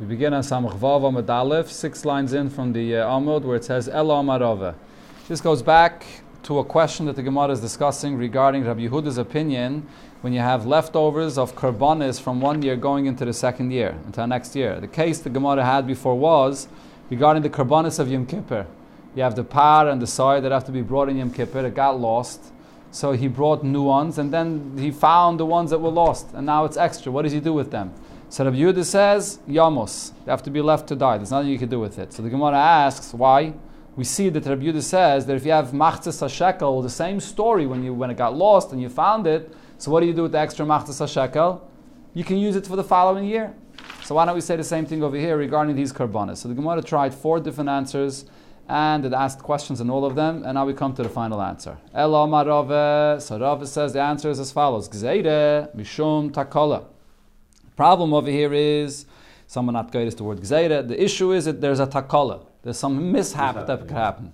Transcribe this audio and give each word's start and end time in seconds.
We 0.00 0.06
begin 0.06 0.32
on 0.32 0.44
Samach 0.44 0.78
Vav 0.78 1.00
Amud 1.00 1.28
Aleph, 1.28 1.72
six 1.72 2.04
lines 2.04 2.32
in 2.32 2.50
from 2.50 2.72
the 2.72 2.98
uh, 2.98 3.08
Amud, 3.08 3.42
where 3.42 3.56
it 3.56 3.64
says 3.64 3.88
Ela 3.88 4.22
Amarove. 4.22 4.76
This 5.26 5.40
goes 5.40 5.60
back 5.60 6.06
to 6.44 6.60
a 6.60 6.64
question 6.64 7.06
that 7.06 7.16
the 7.16 7.22
Gemara 7.24 7.48
is 7.48 7.60
discussing 7.60 8.16
regarding 8.16 8.64
Rabbi 8.64 8.82
Yehuda's 8.82 9.18
opinion 9.18 9.88
when 10.20 10.32
you 10.32 10.38
have 10.38 10.66
leftovers 10.66 11.36
of 11.36 11.56
karbanis 11.56 12.20
from 12.20 12.40
one 12.40 12.62
year 12.62 12.76
going 12.76 13.06
into 13.06 13.24
the 13.24 13.32
second 13.32 13.72
year, 13.72 13.98
into 14.06 14.20
the 14.20 14.26
next 14.26 14.54
year. 14.54 14.78
The 14.78 14.86
case 14.86 15.18
the 15.18 15.30
Gemara 15.30 15.64
had 15.64 15.84
before 15.84 16.16
was 16.16 16.68
regarding 17.10 17.42
the 17.42 17.50
karbanis 17.50 17.98
of 17.98 18.08
Yom 18.08 18.24
Kippur. 18.24 18.68
You 19.16 19.24
have 19.24 19.34
the 19.34 19.42
par 19.42 19.88
and 19.88 20.00
the 20.00 20.06
soy 20.06 20.40
that 20.42 20.52
have 20.52 20.64
to 20.66 20.72
be 20.72 20.82
brought 20.82 21.08
in 21.08 21.16
Yom 21.16 21.32
Kippur. 21.32 21.66
It 21.66 21.74
got 21.74 21.98
lost. 21.98 22.52
So 22.92 23.10
he 23.12 23.26
brought 23.26 23.64
new 23.64 23.82
ones, 23.82 24.16
and 24.16 24.32
then 24.32 24.78
he 24.78 24.92
found 24.92 25.40
the 25.40 25.44
ones 25.44 25.70
that 25.70 25.80
were 25.80 25.90
lost, 25.90 26.28
and 26.34 26.46
now 26.46 26.66
it's 26.66 26.76
extra. 26.76 27.10
What 27.10 27.22
does 27.22 27.32
he 27.32 27.40
do 27.40 27.52
with 27.52 27.72
them? 27.72 27.92
So 28.30 28.44
Rabbi 28.44 28.56
Yehuda 28.56 28.84
says, 28.84 29.38
Yamos. 29.48 30.12
They 30.24 30.30
have 30.30 30.42
to 30.42 30.50
be 30.50 30.60
left 30.60 30.88
to 30.88 30.96
die. 30.96 31.16
There's 31.16 31.30
nothing 31.30 31.50
you 31.50 31.58
can 31.58 31.68
do 31.68 31.80
with 31.80 31.98
it. 31.98 32.12
So 32.12 32.22
the 32.22 32.28
Gemara 32.28 32.58
asks, 32.58 33.14
why? 33.14 33.54
we 33.98 34.04
see 34.04 34.28
that 34.28 34.46
Rabbi 34.46 34.62
Yehuda 34.62 34.80
says 34.80 35.26
that 35.26 35.34
if 35.34 35.44
you 35.44 35.50
have 35.50 35.72
machzas 35.72 36.22
hashekel, 36.22 36.84
the 36.84 36.88
same 36.88 37.18
story 37.18 37.66
when 37.66 37.82
you 37.82 37.92
when 37.92 38.10
it 38.10 38.16
got 38.16 38.36
lost 38.36 38.70
and 38.70 38.80
you 38.80 38.88
found 38.88 39.26
it, 39.26 39.52
so 39.76 39.90
what 39.90 40.02
do 40.02 40.06
you 40.06 40.12
do 40.12 40.22
with 40.22 40.30
the 40.30 40.38
extra 40.38 40.64
machzas 40.64 41.02
hashekel? 41.02 41.60
You 42.14 42.22
can 42.22 42.38
use 42.38 42.54
it 42.54 42.64
for 42.64 42.76
the 42.76 42.84
following 42.84 43.24
year. 43.24 43.52
So 44.04 44.14
why 44.14 44.24
don't 44.24 44.36
we 44.36 44.40
say 44.40 44.54
the 44.54 44.62
same 44.62 44.86
thing 44.86 45.02
over 45.02 45.16
here 45.16 45.36
regarding 45.36 45.74
these 45.74 45.92
karbanas? 45.92 46.36
So 46.36 46.48
the 46.48 46.54
Gemara 46.54 46.80
tried 46.80 47.12
four 47.12 47.40
different 47.40 47.70
answers 47.70 48.26
and 48.68 49.04
it 49.04 49.12
asked 49.12 49.40
questions 49.40 49.80
in 49.80 49.90
all 49.90 50.04
of 50.04 50.14
them, 50.14 50.44
and 50.44 50.54
now 50.54 50.64
we 50.64 50.74
come 50.74 50.94
to 50.94 51.02
the 51.02 51.08
final 51.08 51.42
answer. 51.42 51.76
Elo 51.92 52.24
marove. 52.28 53.20
So 53.20 53.40
Rava 53.40 53.66
says 53.66 53.94
the 53.94 54.00
answer 54.00 54.30
is 54.30 54.38
as 54.38 54.52
follows: 54.52 54.88
Gzeire 54.88 55.74
mishum 55.74 56.30
takola. 56.30 56.84
The 57.78 57.84
problem 57.84 58.12
over 58.12 58.28
here 58.28 58.52
is 58.52 59.06
someone 59.46 59.74
not 59.74 59.92
guided 59.92 60.16
the 60.16 60.24
word 60.24 60.40
gzeire. 60.40 60.88
The 60.88 61.00
issue 61.00 61.30
is 61.30 61.44
that 61.44 61.60
there's 61.60 61.78
a 61.78 61.86
takola. 61.86 62.44
There's 62.60 62.76
some 62.76 63.12
mishap 63.12 63.68
that 63.68 63.82
could 63.82 63.92
happen. 63.92 64.32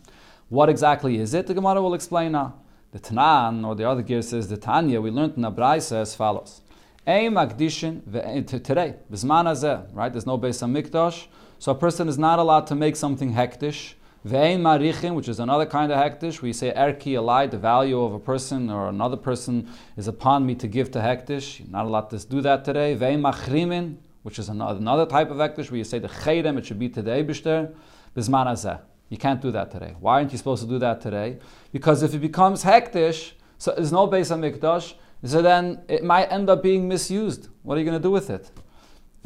What 0.49 0.71
exactly 0.71 1.19
is 1.19 1.35
it? 1.35 1.47
The 1.47 1.53
Gemara 1.53 1.83
will 1.83 1.93
explain 1.93 2.33
now. 2.33 2.55
The 2.93 3.01
Tanan, 3.01 3.67
or 3.67 3.75
the 3.75 3.87
other 3.87 4.01
gear 4.01 4.23
says 4.23 4.49
the 4.49 4.57
Tanya, 4.57 4.99
we 4.99 5.11
learned 5.11 5.35
in 5.37 5.43
the 5.43 5.51
Braisa 5.53 5.97
as 5.97 6.15
follows. 6.15 6.63
Ein 7.07 7.35
makdishin 7.35 8.01
eh, 8.15 8.41
today, 8.61 8.95
bisman 9.13 9.93
right? 9.93 10.11
There's 10.11 10.25
no 10.25 10.39
base 10.39 10.63
on 10.63 10.73
mikdash, 10.73 11.27
so 11.59 11.73
a 11.73 11.75
person 11.75 12.09
is 12.09 12.17
not 12.17 12.39
allowed 12.39 12.67
to 12.69 12.75
make 12.75 12.97
something 12.97 13.35
hektish. 13.35 13.93
Ve'ein 14.27 14.61
marichin, 14.61 15.15
which 15.15 15.29
is 15.29 15.39
another 15.39 15.67
kind 15.67 15.93
of 15.93 15.99
hektish, 15.99 16.41
we 16.41 16.51
say 16.55 16.73
erki 16.75 17.13
alai, 17.13 17.51
the 17.51 17.59
value 17.59 18.01
of 18.01 18.15
a 18.15 18.19
person 18.19 18.71
or 18.71 18.89
another 18.89 19.19
person 19.19 19.69
is 19.99 20.09
upon 20.09 20.47
me 20.47 20.55
to 20.55 20.67
give 20.67 20.91
to 20.91 20.99
hektish. 20.99 21.69
Not 21.69 21.85
allowed 21.85 22.09
to 22.09 22.19
do 22.27 22.41
that 22.41 22.65
today. 22.65 22.97
Ve'ein 22.97 23.21
machrimin, 23.21 23.97
which 24.23 24.39
is 24.39 24.49
another 24.49 25.05
type 25.05 25.31
of 25.31 25.37
hektish, 25.37 25.71
where 25.71 25.77
you 25.77 25.85
say 25.85 25.99
the 25.99 26.09
chedem, 26.09 26.57
it 26.57 26.65
should 26.65 26.79
be 26.79 26.89
today 26.89 27.23
bishter. 27.23 27.75
Bisman. 28.17 28.81
You 29.11 29.19
can't 29.19 29.43
do 29.43 29.51
that 29.51 29.71
today. 29.71 29.95
Why 30.01 30.15
aren't 30.15 30.33
you 30.33 30.39
supposed 30.39 30.63
to 30.63 30.69
do 30.71 30.79
that 30.79 31.03
today? 31.03 31.37
Because 31.71 32.03
if 32.03 32.15
it 32.15 32.21
becomes 32.21 32.65
hektish, 32.65 33.33
so 33.59 33.75
there's 33.75 33.93
no 33.93 34.07
base 34.07 34.31
on 34.31 34.41
mikdash, 34.41 34.95
so 35.23 35.43
then 35.43 35.83
it 35.87 36.03
might 36.03 36.33
end 36.33 36.49
up 36.49 36.63
being 36.63 36.89
misused. 36.89 37.49
What 37.63 37.77
are 37.77 37.79
you 37.79 37.85
going 37.85 37.99
to 37.99 38.03
do 38.03 38.11
with 38.11 38.31
it? 38.31 38.51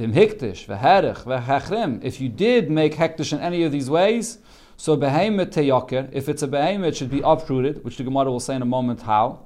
If 0.01 0.17
you 2.21 2.29
did 2.29 2.71
make 2.71 2.95
hektish 2.95 3.33
in 3.33 3.39
any 3.41 3.63
of 3.63 3.71
these 3.73 3.91
ways, 3.91 4.39
so 4.81 4.95
behemoth 4.97 5.51
teyaker, 5.51 6.09
if 6.13 6.29
it's 6.29 6.41
a 6.41 6.47
behemoth, 6.47 6.91
it 6.91 6.97
should 6.97 7.11
be 7.11 7.21
uprooted, 7.21 7.83
which 7.85 7.97
the 7.97 8.05
Gemara 8.05 8.31
will 8.31 8.39
say 8.39 8.55
in 8.55 8.63
a 8.63 8.65
moment 8.65 9.03
how. 9.03 9.45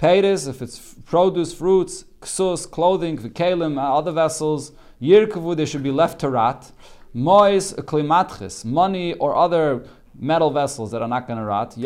Peiris, 0.00 0.48
if 0.48 0.60
it's 0.60 0.96
produce, 1.04 1.54
fruits, 1.54 2.04
ksus, 2.20 2.68
clothing, 2.68 3.16
vikalim, 3.16 3.78
other 3.78 4.10
vessels, 4.10 4.72
yirkavu, 5.00 5.56
they 5.56 5.66
should 5.66 5.84
be 5.84 5.92
left 5.92 6.18
to 6.18 6.28
rot. 6.28 6.72
Mois 7.14 7.72
klimatchis, 7.74 8.64
money 8.64 9.14
or 9.14 9.36
other 9.36 9.84
metal 10.18 10.50
vessels 10.50 10.90
that 10.90 11.00
are 11.00 11.06
not 11.06 11.28
going 11.28 11.38
to 11.38 11.44
rot. 11.44 11.78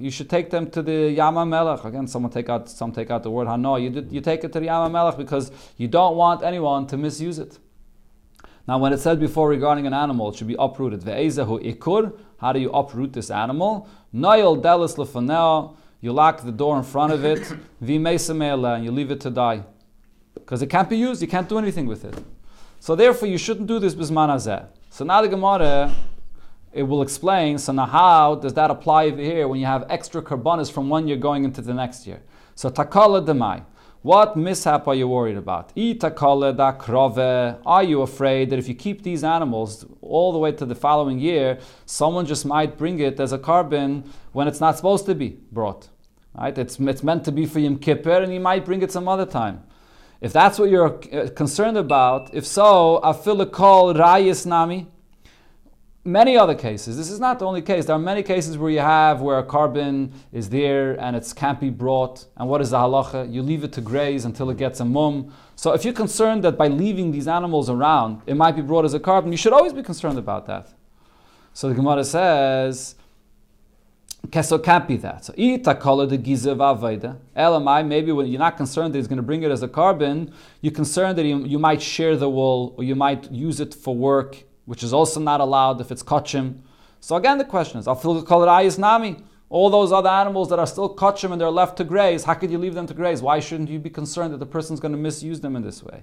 You 0.00 0.10
should 0.10 0.30
take 0.30 0.48
them 0.48 0.70
to 0.70 0.82
the 0.82 1.10
Yama 1.10 1.44
Melech. 1.44 1.84
Again, 1.84 2.06
someone 2.06 2.32
take 2.32 2.48
out 2.48 2.70
some 2.70 2.90
take 2.90 3.10
out 3.10 3.22
the 3.22 3.30
word 3.30 3.48
hano. 3.48 3.76
You, 3.76 4.06
you 4.10 4.22
take 4.22 4.44
it 4.44 4.52
to 4.54 4.60
the 4.60 4.66
Yama 4.66 4.88
Melech 4.88 5.18
because 5.18 5.52
you 5.76 5.88
don't 5.88 6.16
want 6.16 6.42
anyone 6.42 6.86
to 6.86 6.96
misuse 6.96 7.38
it. 7.38 7.58
Now, 8.68 8.76
when 8.76 8.92
it 8.92 9.00
said 9.00 9.18
before 9.18 9.48
regarding 9.48 9.86
an 9.86 9.94
animal, 9.94 10.28
it 10.28 10.36
should 10.36 10.46
be 10.46 10.56
uprooted. 10.58 11.00
Ve'ezehu 11.00 11.74
ikur. 11.74 12.12
How 12.36 12.52
do 12.52 12.60
you 12.60 12.70
uproot 12.70 13.14
this 13.14 13.30
animal? 13.30 13.88
Noyel 14.14 14.60
delis 14.60 14.96
lefaneo. 14.96 15.74
You 16.02 16.12
lock 16.12 16.42
the 16.42 16.52
door 16.52 16.76
in 16.76 16.82
front 16.82 17.14
of 17.14 17.24
it. 17.24 17.50
V'meisamela, 17.82 18.76
and 18.76 18.84
you 18.84 18.92
leave 18.92 19.10
it 19.10 19.22
to 19.22 19.30
die. 19.30 19.64
Because 20.34 20.60
it 20.60 20.66
can't 20.66 20.90
be 20.90 20.98
used. 20.98 21.22
You 21.22 21.28
can't 21.28 21.48
do 21.48 21.56
anything 21.56 21.86
with 21.86 22.04
it. 22.04 22.22
So 22.78 22.94
therefore, 22.94 23.28
you 23.28 23.38
shouldn't 23.38 23.68
do 23.68 23.78
this 23.78 23.94
bisman 23.94 24.28
hazeh. 24.28 24.66
So 24.90 25.02
now 25.02 25.22
the 25.22 25.28
Gemara, 25.28 25.94
it 26.70 26.82
will 26.82 27.00
explain. 27.00 27.56
So 27.56 27.72
now, 27.72 27.86
how 27.86 28.34
does 28.34 28.52
that 28.52 28.70
apply 28.70 29.06
over 29.06 29.22
here 29.22 29.48
when 29.48 29.60
you 29.60 29.66
have 29.66 29.86
extra 29.88 30.20
karbanis 30.20 30.70
from 30.70 30.90
one 30.90 31.08
year 31.08 31.16
going 31.16 31.44
into 31.44 31.62
the 31.62 31.72
next 31.72 32.06
year? 32.06 32.20
So 32.54 32.68
takala 32.68 33.24
demai. 33.24 33.64
What 34.08 34.38
mishap 34.38 34.88
are 34.88 34.94
you 34.94 35.06
worried 35.06 35.36
about? 35.36 35.76
Itakoleda 35.76 36.78
krove. 36.78 37.58
Are 37.66 37.82
you 37.82 38.00
afraid 38.00 38.48
that 38.48 38.58
if 38.58 38.66
you 38.66 38.74
keep 38.74 39.02
these 39.02 39.22
animals 39.22 39.84
all 40.00 40.32
the 40.32 40.38
way 40.38 40.50
to 40.50 40.64
the 40.64 40.74
following 40.74 41.18
year, 41.18 41.58
someone 41.84 42.24
just 42.24 42.46
might 42.46 42.78
bring 42.78 43.00
it 43.00 43.20
as 43.20 43.34
a 43.34 43.38
korban 43.38 44.06
when 44.32 44.48
it's 44.48 44.60
not 44.60 44.76
supposed 44.78 45.04
to 45.04 45.14
be 45.14 45.36
brought? 45.52 45.88
Right? 46.34 46.56
It's, 46.56 46.80
it's 46.80 47.02
meant 47.02 47.22
to 47.26 47.32
be 47.32 47.44
for 47.44 47.58
Yom 47.58 47.76
Kippur, 47.76 48.22
and 48.22 48.32
he 48.32 48.38
might 48.38 48.64
bring 48.64 48.80
it 48.80 48.90
some 48.90 49.08
other 49.08 49.26
time. 49.26 49.62
If 50.22 50.32
that's 50.32 50.58
what 50.58 50.70
you're 50.70 50.98
uh, 51.12 51.28
concerned 51.36 51.76
about, 51.76 52.32
if 52.32 52.46
so, 52.46 53.02
afilikol 53.04 53.94
rayis 53.94 54.46
nami. 54.46 54.86
Many 56.08 56.38
other 56.38 56.54
cases. 56.54 56.96
This 56.96 57.10
is 57.10 57.20
not 57.20 57.38
the 57.38 57.44
only 57.44 57.60
case. 57.60 57.84
There 57.84 57.94
are 57.94 57.98
many 57.98 58.22
cases 58.22 58.56
where 58.56 58.70
you 58.70 58.78
have 58.78 59.20
where 59.20 59.38
a 59.38 59.44
korban 59.44 60.10
is 60.32 60.48
there 60.48 60.98
and 60.98 61.14
it 61.14 61.30
can't 61.36 61.60
be 61.60 61.68
brought. 61.68 62.24
And 62.38 62.48
what 62.48 62.62
is 62.62 62.70
the 62.70 62.78
halacha? 62.78 63.30
You 63.30 63.42
leave 63.42 63.62
it 63.62 63.74
to 63.74 63.82
graze 63.82 64.24
until 64.24 64.48
it 64.48 64.56
gets 64.56 64.80
a 64.80 64.86
mum. 64.86 65.34
So 65.54 65.74
if 65.74 65.84
you're 65.84 65.92
concerned 65.92 66.44
that 66.44 66.56
by 66.56 66.68
leaving 66.68 67.10
these 67.10 67.28
animals 67.28 67.68
around, 67.68 68.22
it 68.24 68.36
might 68.36 68.56
be 68.56 68.62
brought 68.62 68.86
as 68.86 68.94
a 68.94 69.00
korban, 69.00 69.30
you 69.30 69.36
should 69.36 69.52
always 69.52 69.74
be 69.74 69.82
concerned 69.82 70.16
about 70.16 70.46
that. 70.46 70.70
So 71.52 71.68
the 71.68 71.74
Gemara 71.74 72.02
says, 72.04 72.94
so 74.42 74.58
can't 74.58 74.88
be 74.88 74.96
that. 74.96 75.26
So 75.26 75.34
itakala 75.34 76.08
the 76.08 76.16
gizav 76.16 76.56
avaida. 76.56 77.18
Elamai, 77.36 77.86
maybe 77.86 78.12
when 78.12 78.28
you're 78.28 78.38
not 78.38 78.56
concerned 78.56 78.94
that 78.94 78.98
he's 78.98 79.08
going 79.08 79.18
to 79.18 79.22
bring 79.22 79.42
it 79.42 79.50
as 79.50 79.62
a 79.62 79.68
korban, 79.68 80.32
you're 80.62 80.72
concerned 80.72 81.18
that 81.18 81.26
you, 81.26 81.44
you 81.44 81.58
might 81.58 81.82
share 81.82 82.16
the 82.16 82.30
wool 82.30 82.74
or 82.78 82.84
you 82.84 82.94
might 82.94 83.30
use 83.30 83.60
it 83.60 83.74
for 83.74 83.94
work, 83.94 84.44
which 84.68 84.82
is 84.82 84.92
also 84.92 85.18
not 85.18 85.40
allowed 85.40 85.80
if 85.80 85.90
it's 85.90 86.02
kachim. 86.02 86.58
So 87.00 87.16
again, 87.16 87.38
the 87.38 87.44
question 87.44 87.80
is, 87.80 87.86
ayis 87.86 88.78
nami. 88.78 89.16
All 89.50 89.70
those 89.70 89.92
other 89.92 90.10
animals 90.10 90.50
that 90.50 90.58
are 90.58 90.66
still 90.66 90.94
kachim 90.94 91.32
and 91.32 91.40
they're 91.40 91.48
left 91.48 91.78
to 91.78 91.84
graze, 91.84 92.24
how 92.24 92.34
could 92.34 92.50
you 92.50 92.58
leave 92.58 92.74
them 92.74 92.86
to 92.86 92.92
graze? 92.92 93.22
Why 93.22 93.40
shouldn't 93.40 93.70
you 93.70 93.78
be 93.78 93.88
concerned 93.88 94.34
that 94.34 94.40
the 94.40 94.46
person's 94.46 94.78
going 94.78 94.92
to 94.92 94.98
misuse 94.98 95.40
them 95.40 95.56
in 95.56 95.62
this 95.62 95.82
way? 95.82 96.02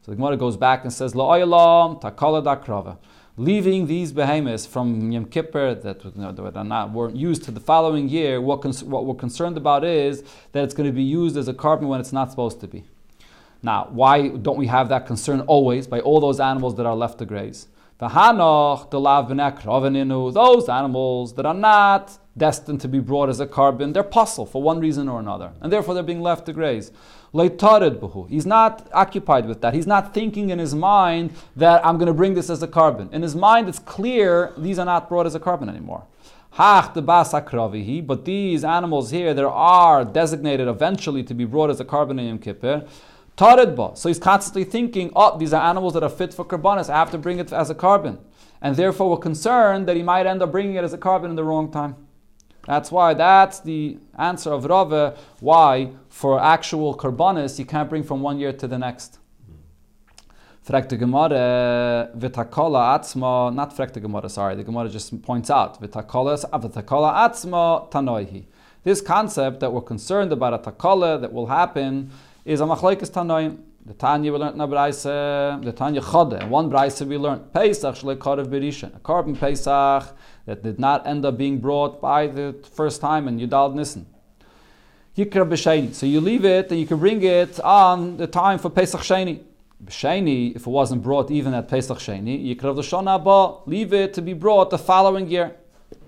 So 0.00 0.10
the 0.10 0.16
Gemara 0.16 0.38
goes 0.38 0.56
back 0.56 0.84
and 0.84 0.90
says, 0.90 1.12
La'oyalam 1.12 2.00
takala 2.00 2.42
dakrava 2.42 2.96
leaving 3.36 3.86
these 3.86 4.12
behemoths 4.12 4.66
from 4.66 5.10
Yom 5.10 5.24
Kippur 5.24 5.74
that, 5.74 6.04
you 6.04 6.12
know, 6.16 6.32
that 6.32 6.56
are 6.56 6.64
not, 6.64 6.92
weren't 6.92 7.16
used 7.16 7.44
to 7.44 7.50
the 7.50 7.60
following 7.60 8.08
year, 8.08 8.40
what, 8.40 8.60
cons- 8.60 8.84
what 8.84 9.06
we're 9.06 9.14
concerned 9.14 9.56
about 9.56 9.84
is 9.84 10.22
that 10.52 10.64
it's 10.64 10.74
going 10.74 10.86
to 10.86 10.92
be 10.92 11.02
used 11.02 11.36
as 11.36 11.48
a 11.48 11.54
korban 11.54 11.88
when 11.88 12.00
it's 12.00 12.12
not 12.12 12.30
supposed 12.30 12.60
to 12.60 12.68
be. 12.68 12.84
Now, 13.62 13.88
why 13.90 14.28
don't 14.28 14.58
we 14.58 14.66
have 14.66 14.88
that 14.88 15.06
concern 15.06 15.40
always 15.42 15.86
by 15.86 16.00
all 16.00 16.20
those 16.20 16.40
animals 16.40 16.74
that 16.76 16.84
are 16.84 16.96
left 16.96 17.18
to 17.20 17.24
graze? 17.24 17.68
Those 18.02 18.16
animals 20.68 21.34
that 21.34 21.46
are 21.46 21.54
not 21.54 22.18
destined 22.36 22.80
to 22.80 22.88
be 22.88 22.98
brought 22.98 23.28
as 23.28 23.38
a 23.38 23.46
korban, 23.46 23.92
they're 23.94 24.02
puzzle 24.02 24.44
for 24.44 24.60
one 24.60 24.80
reason 24.80 25.08
or 25.08 25.20
another, 25.20 25.52
and 25.60 25.72
therefore 25.72 25.94
they're 25.94 26.02
being 26.02 26.20
left 26.20 26.46
to 26.46 26.52
graze. 26.52 26.90
He's 27.32 28.44
not 28.44 28.88
occupied 28.92 29.46
with 29.46 29.60
that. 29.60 29.72
He's 29.74 29.86
not 29.86 30.12
thinking 30.12 30.50
in 30.50 30.58
his 30.58 30.74
mind 30.74 31.32
that 31.54 31.86
I'm 31.86 31.96
going 31.96 32.08
to 32.08 32.12
bring 32.12 32.34
this 32.34 32.50
as 32.50 32.60
a 32.60 32.66
korban. 32.66 33.12
In 33.12 33.22
his 33.22 33.36
mind, 33.36 33.68
it's 33.68 33.78
clear 33.78 34.52
these 34.58 34.80
are 34.80 34.84
not 34.84 35.08
brought 35.08 35.26
as 35.26 35.36
a 35.36 35.40
korban 35.40 35.68
anymore. 35.68 36.04
Hach 36.58 36.92
But 38.06 38.24
these 38.24 38.64
animals 38.64 39.10
here, 39.10 39.32
there 39.32 39.48
are 39.48 40.04
designated 40.04 40.66
eventually 40.66 41.22
to 41.22 41.34
be 41.34 41.44
brought 41.44 41.70
as 41.70 41.78
a 41.78 41.84
korban 41.84 42.18
in 42.18 42.26
Yom 42.26 42.38
Kippur. 42.38 42.84
So 43.38 44.08
he's 44.08 44.18
constantly 44.18 44.64
thinking, 44.64 45.10
oh, 45.16 45.38
these 45.38 45.52
are 45.52 45.62
animals 45.62 45.94
that 45.94 46.02
are 46.02 46.08
fit 46.08 46.32
for 46.34 46.44
karbanis. 46.44 46.88
I 46.88 46.98
have 46.98 47.10
to 47.12 47.18
bring 47.18 47.38
it 47.38 47.52
as 47.52 47.70
a 47.70 47.74
korban. 47.74 48.18
And 48.60 48.76
therefore, 48.76 49.10
we're 49.10 49.16
concerned 49.16 49.88
that 49.88 49.96
he 49.96 50.02
might 50.02 50.26
end 50.26 50.42
up 50.42 50.52
bringing 50.52 50.76
it 50.76 50.84
as 50.84 50.92
a 50.92 50.98
korban 50.98 51.30
in 51.30 51.36
the 51.36 51.44
wrong 51.44 51.72
time. 51.72 51.96
That's 52.66 52.92
why 52.92 53.14
that's 53.14 53.58
the 53.58 53.98
answer 54.16 54.52
of 54.52 54.64
Rava 54.66 55.16
why 55.40 55.90
for 56.08 56.40
actual 56.40 56.96
karbanis 56.96 57.58
you 57.58 57.64
can't 57.64 57.90
bring 57.90 58.04
from 58.04 58.20
one 58.20 58.38
year 58.38 58.52
to 58.52 58.68
the 58.68 58.78
next. 58.78 59.18
Fragt 60.64 60.90
the 60.90 60.96
Gemara, 60.96 62.10
v'takola 62.16 62.96
atzma, 62.96 63.52
not 63.52 63.76
fragt 63.76 63.94
the 63.94 64.00
Gemara, 64.00 64.28
sorry, 64.28 64.54
the 64.54 64.62
Gemara 64.62 64.88
just 64.88 65.20
points 65.22 65.50
out, 65.50 65.82
v'takola 65.82 66.36
atzma 66.48 67.90
tanoihi. 67.90 68.44
This 68.84 69.00
concept 69.00 69.58
that 69.58 69.72
we're 69.72 69.80
concerned 69.80 70.30
about 70.30 70.54
a 70.54 70.70
takola 70.70 71.20
that 71.20 71.32
will 71.32 71.46
happen 71.46 72.12
is 72.44 72.60
a 72.60 72.64
machlekes 72.64 73.10
tanoim. 73.10 73.58
The 73.84 73.94
Tanya 73.94 74.32
we 74.32 74.38
learned 74.38 74.54
in 74.54 74.60
a 74.60 74.66
Braise, 74.68 75.02
the 75.02 75.74
Tanya 75.76 76.00
Chode. 76.00 76.48
One 76.48 76.68
Braise 76.68 77.02
we 77.02 77.18
learned 77.18 77.52
Pesach 77.52 77.96
Shle 77.96 78.16
Karev 78.16 78.46
Berisha, 78.46 78.94
a 78.94 79.00
korban 79.00 79.36
Pesach 79.36 80.16
that 80.46 80.62
did 80.62 80.78
not 80.78 81.04
end 81.04 81.24
up 81.24 81.36
being 81.36 81.58
brought 81.58 82.00
by 82.00 82.28
the 82.28 82.54
first 82.74 83.00
time 83.00 83.26
in 83.26 83.40
Yudal 83.40 83.74
Nissen. 83.74 84.06
Yikra 85.16 85.48
B'Sheni. 85.48 85.92
So 85.94 86.06
you 86.06 86.20
leave 86.20 86.44
it 86.44 86.70
and 86.70 86.78
you 86.78 86.86
can 86.86 86.98
bring 86.98 87.22
it 87.24 87.58
on 87.60 88.18
the 88.18 88.28
time 88.28 88.60
for 88.60 88.70
Pesach 88.70 89.00
Sheni. 89.00 89.42
B'Sheni, 89.84 90.54
if 90.54 90.62
it 90.62 90.70
wasn't 90.70 91.02
brought 91.02 91.32
even 91.32 91.52
at 91.52 91.68
Pesach 91.68 91.98
Sheni, 91.98 92.54
Yikra 92.54 92.76
L'Shon 92.76 93.12
Abba, 93.12 93.68
leave 93.68 93.92
it 93.92 94.14
to 94.14 94.22
be 94.22 94.32
brought 94.32 94.70
the 94.70 94.78
following 94.78 95.28
year. 95.28 95.56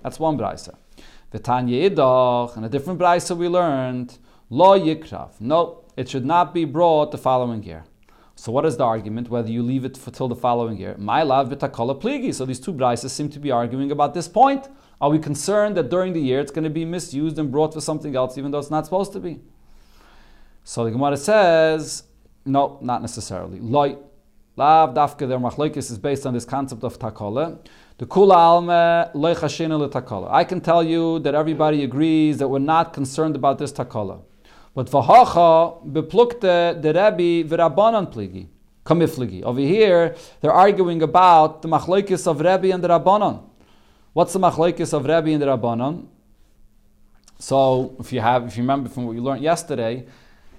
That's 0.01 0.17
one 0.17 0.37
Braise. 0.37 0.69
The 1.31 1.39
Tanya 1.39 1.89
Idach, 1.89 2.55
and 2.55 2.65
a 2.65 2.69
different 2.69 2.99
Braise 2.99 3.29
we 3.31 3.49
learned, 3.49 4.17
Lo 4.49 4.79
Yikrav. 4.79 5.41
No, 5.41 5.83
it 5.95 6.09
should 6.09 6.25
not 6.25 6.53
be 6.53 6.65
brought 6.65 7.11
the 7.11 7.17
following 7.17 7.63
year. 7.63 7.85
So 8.35 8.51
what 8.51 8.65
is 8.65 8.77
the 8.77 8.83
argument? 8.83 9.29
Whether 9.29 9.49
you 9.49 9.63
leave 9.63 9.85
it 9.85 9.97
for 9.97 10.11
till 10.11 10.27
the 10.27 10.35
following 10.35 10.77
year. 10.77 10.95
My 10.97 11.23
love 11.23 11.49
v'takola 11.49 11.99
pligi. 11.99 12.33
So 12.33 12.45
these 12.45 12.59
two 12.59 12.73
brises 12.73 13.11
seem 13.11 13.29
to 13.29 13.39
be 13.39 13.49
arguing 13.49 13.91
about 13.91 14.13
this 14.13 14.27
point. 14.27 14.67
Are 14.99 15.09
we 15.09 15.19
concerned 15.19 15.77
that 15.77 15.89
during 15.89 16.13
the 16.13 16.19
year 16.19 16.39
it's 16.39 16.51
going 16.51 16.63
to 16.63 16.69
be 16.69 16.85
misused 16.85 17.39
and 17.39 17.51
brought 17.51 17.73
for 17.73 17.81
something 17.81 18.15
else, 18.15 18.37
even 18.37 18.51
though 18.51 18.59
it's 18.59 18.71
not 18.71 18.85
supposed 18.85 19.13
to 19.13 19.19
be? 19.19 19.39
So 20.63 20.83
the 20.83 20.91
Gemara 20.91 21.17
says, 21.17 22.03
no, 22.45 22.77
not 22.81 23.01
necessarily. 23.01 23.59
Loi, 23.59 23.97
lav 24.55 24.93
dafka 24.93 25.27
their 25.27 25.39
machlokes 25.39 25.77
is 25.77 25.97
based 25.97 26.25
on 26.25 26.33
this 26.33 26.45
concept 26.45 26.83
of 26.83 26.97
takola. 26.99 27.59
The 27.97 28.05
kula 28.05 28.35
alme 28.35 29.11
loy 29.13 29.33
chashina 29.33 29.89
takola. 29.89 30.29
I 30.31 30.43
can 30.43 30.59
tell 30.59 30.83
you 30.83 31.19
that 31.19 31.35
everybody 31.35 31.83
agrees 31.83 32.37
that 32.39 32.47
we're 32.47 32.59
not 32.59 32.93
concerned 32.93 33.35
about 33.35 33.59
this 33.59 33.71
takola. 33.71 34.21
But 34.75 34.87
v'hacha 34.87 35.87
beplukte 35.87 36.81
the 36.81 36.93
Rebbe 36.93 37.49
v'Rabbanan 37.49 38.13
pligi. 38.13 38.47
Kamifligi. 38.85 39.41
Over 39.41 39.61
here, 39.61 40.15
they're 40.41 40.53
arguing 40.53 41.01
about 41.01 41.63
the 41.63 41.67
machlokes 41.67 42.27
of 42.27 42.39
Rebbe 42.39 42.71
and 42.71 42.83
the 42.83 42.89
Rabbanan. 42.89 43.41
What's 44.13 44.33
the 44.33 44.39
machlokes 44.39 44.93
of 44.93 45.05
Rebbe 45.05 45.31
and 45.31 45.41
the 45.41 45.47
Rabbanan? 45.47 46.05
So, 47.39 47.95
if 47.99 48.13
you 48.13 48.19
have, 48.19 48.45
if 48.47 48.57
you 48.57 48.63
remember 48.63 48.89
from 48.89 49.05
what 49.07 49.15
you 49.15 49.23
learned 49.23 49.41
yesterday, 49.41 50.05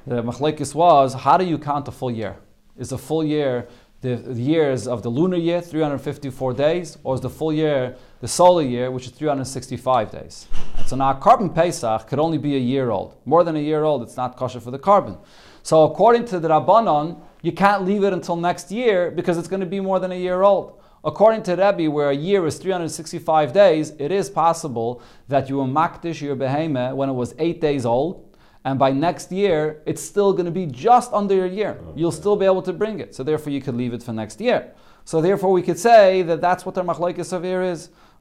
the 0.07 0.23
machlokes 0.23 0.75
was 0.75 1.15
how 1.15 1.37
do 1.37 1.45
you 1.45 1.59
count 1.59 1.87
a 1.87 1.93
full 1.93 2.11
year? 2.11 2.37
Is 2.77 2.93
a 2.93 2.99
full 2.99 3.23
year 3.23 3.69
the, 4.01 4.17
the 4.17 4.43
years 4.43 4.87
of 4.87 5.03
the 5.03 5.09
lunar 5.09 5.37
year, 5.37 5.61
354 5.61 6.55
days, 6.55 6.99
or 7.05 7.15
is 7.15 7.21
the 7.21 7.31
full 7.31 7.53
year 7.53 7.97
the 8.21 8.29
solar 8.29 8.63
year, 8.63 8.91
which 8.91 9.07
is 9.07 9.13
365 9.13 10.11
days? 10.11 10.49
So 10.87 10.97
now 10.97 11.11
a 11.11 11.15
korban 11.15 11.55
Pesach 11.55 12.07
could 12.09 12.19
only 12.19 12.39
be 12.39 12.57
a 12.57 12.59
year 12.59 12.91
old. 12.91 13.17
More 13.25 13.45
than 13.45 13.57
a 13.57 13.61
year 13.61 13.85
old, 13.85 14.03
it's 14.03 14.17
not 14.17 14.37
kosher 14.37 14.61
for 14.61 14.71
the 14.71 14.79
korban. 14.79 15.19
So 15.63 15.85
according 15.85 16.27
to 16.27 16.39
the 16.39 16.49
Rabbanon, 16.49 17.21
you 17.43 17.53
can't 17.53 17.85
leave 17.85 18.05
it 18.05 18.13
until 18.13 18.37
next 18.37 18.71
year 18.71 19.11
because 19.11 19.37
it's 19.37 19.49
going 19.49 19.61
to 19.61 19.67
be 19.67 19.81
more 19.81 19.99
than 19.99 20.13
a 20.13 20.17
year 20.19 20.43
old. 20.43 20.81
According 21.05 21.45
to 21.45 21.53
Rebbe, 21.53 21.91
where 21.91 22.11
a 22.11 22.17
year 22.17 22.47
is 22.47 22.59
365 22.59 23.53
days, 23.53 23.93
it 23.99 24.11
is 24.11 24.29
possible 24.29 25.03
that 25.29 25.49
you 25.49 25.57
will 25.57 25.69
makdish 25.69 26.21
your 26.21 26.35
behemah 26.35 26.97
when 26.97 27.09
it 27.09 27.13
was 27.13 27.35
eight 27.39 27.61
days 27.61 27.87
old, 27.87 28.27
and 28.65 28.81
by 28.81 28.91
next 28.91 29.31
year, 29.31 29.83
it's 29.87 30.03
still 30.03 30.33
going 30.33 30.47
to 30.47 30.51
be 30.51 30.67
just 30.67 31.13
under 31.13 31.45
a 31.45 31.49
year. 31.49 31.79
You'll 31.95 32.11
still 32.11 32.35
be 32.35 32.45
able 32.45 32.63
to 32.63 32.73
bring 32.73 32.99
it. 32.99 33.15
So 33.15 33.23
therefore, 33.23 33.53
you 33.53 33.63
could 33.63 33.77
leave 33.77 33.95
it 33.95 34.03
for 34.03 34.13
next 34.13 34.41
year. 34.41 34.73
So 35.05 35.21
therefore, 35.21 35.53
we 35.53 35.63
could 35.63 35.79
say 35.79 36.23
that 36.23 36.41
that's 36.41 36.67
what 36.67 36.75
their 36.75 36.83
machlokes 36.83 37.33
of 37.33 37.45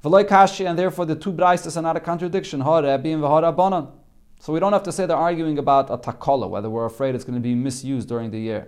here 0.05 0.43
is 0.43 0.61
and 0.61 0.77
therefore 0.77 1.05
the 1.05 1.15
two 1.15 1.33
brises 1.33 1.77
are 1.77 1.81
not 1.81 1.97
a 1.97 1.99
contradiction. 1.99 2.61
So 2.61 4.53
we 4.53 4.59
don't 4.59 4.73
have 4.73 4.83
to 4.83 4.91
say 4.91 5.05
they're 5.05 5.17
arguing 5.17 5.57
about 5.57 5.89
a 5.89 5.97
takola, 5.97 6.47
whether 6.49 6.69
we're 6.69 6.85
afraid 6.85 7.15
it's 7.15 7.23
going 7.23 7.35
to 7.35 7.41
be 7.41 7.55
misused 7.55 8.07
during 8.07 8.29
the 8.31 8.39
year. 8.39 8.67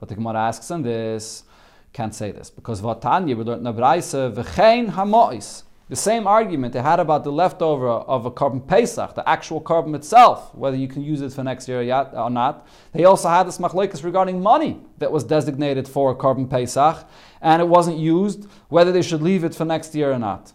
But 0.00 0.08
the 0.08 0.14
Gemara 0.14 0.40
asks 0.48 0.70
on 0.70 0.82
this, 0.82 1.44
can't 1.92 2.14
say 2.14 2.30
this 2.30 2.50
because 2.50 2.80
Vatanya 2.80 3.36
we 3.36 3.44
learned 3.44 3.58
in 3.58 3.64
the 3.64 3.72
v'chein 3.72 4.90
hamois. 4.90 5.62
The 5.88 5.94
same 5.94 6.26
argument 6.26 6.72
they 6.72 6.82
had 6.82 6.98
about 6.98 7.22
the 7.22 7.30
leftover 7.30 7.88
of 7.88 8.26
a 8.26 8.30
korban 8.30 8.66
Pesach, 8.66 9.14
the 9.14 9.28
actual 9.28 9.60
korban 9.60 9.94
itself, 9.94 10.52
whether 10.52 10.76
you 10.76 10.88
can 10.88 11.00
use 11.00 11.20
it 11.20 11.32
for 11.32 11.44
next 11.44 11.68
year 11.68 11.80
or 12.12 12.28
not. 12.28 12.66
They 12.92 13.04
also 13.04 13.28
had 13.28 13.46
this 13.46 13.58
machlekes 13.58 14.02
regarding 14.02 14.42
money 14.42 14.80
that 14.98 15.12
was 15.12 15.22
designated 15.22 15.86
for 15.86 16.10
a 16.10 16.16
korban 16.16 16.50
Pesach, 16.50 17.06
and 17.40 17.62
it 17.62 17.68
wasn't 17.68 17.98
used, 17.98 18.48
whether 18.68 18.90
they 18.90 19.02
should 19.02 19.22
leave 19.22 19.44
it 19.44 19.54
for 19.54 19.64
next 19.64 19.94
year 19.94 20.10
or 20.10 20.18
not. 20.18 20.52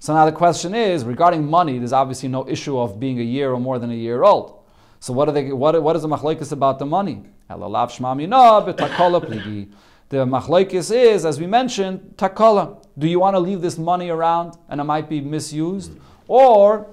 So 0.00 0.12
now 0.12 0.24
the 0.24 0.32
question 0.32 0.74
is, 0.74 1.04
regarding 1.04 1.46
money, 1.46 1.78
there's 1.78 1.92
obviously 1.92 2.28
no 2.28 2.48
issue 2.48 2.76
of 2.76 2.98
being 2.98 3.20
a 3.20 3.22
year 3.22 3.52
or 3.52 3.60
more 3.60 3.78
than 3.78 3.92
a 3.92 3.94
year 3.94 4.24
old. 4.24 4.58
So 4.98 5.12
what 5.12 5.28
are 5.28 5.32
they? 5.32 5.52
What, 5.52 5.80
what 5.84 5.94
is 5.94 6.02
the 6.02 6.08
machlekes 6.08 6.50
about 6.50 6.80
the 6.80 6.86
money? 6.86 7.22
The 10.08 10.24
machlekes 10.26 10.94
is, 10.94 11.24
as 11.24 11.40
we 11.40 11.46
mentioned, 11.46 12.14
takala. 12.16 12.84
Do 12.98 13.08
you 13.08 13.18
want 13.18 13.34
to 13.34 13.40
leave 13.40 13.60
this 13.60 13.78
money 13.78 14.10
around 14.10 14.56
and 14.68 14.80
it 14.80 14.84
might 14.84 15.08
be 15.08 15.20
misused? 15.20 15.92
Mm-hmm. 15.92 16.00
Or 16.28 16.86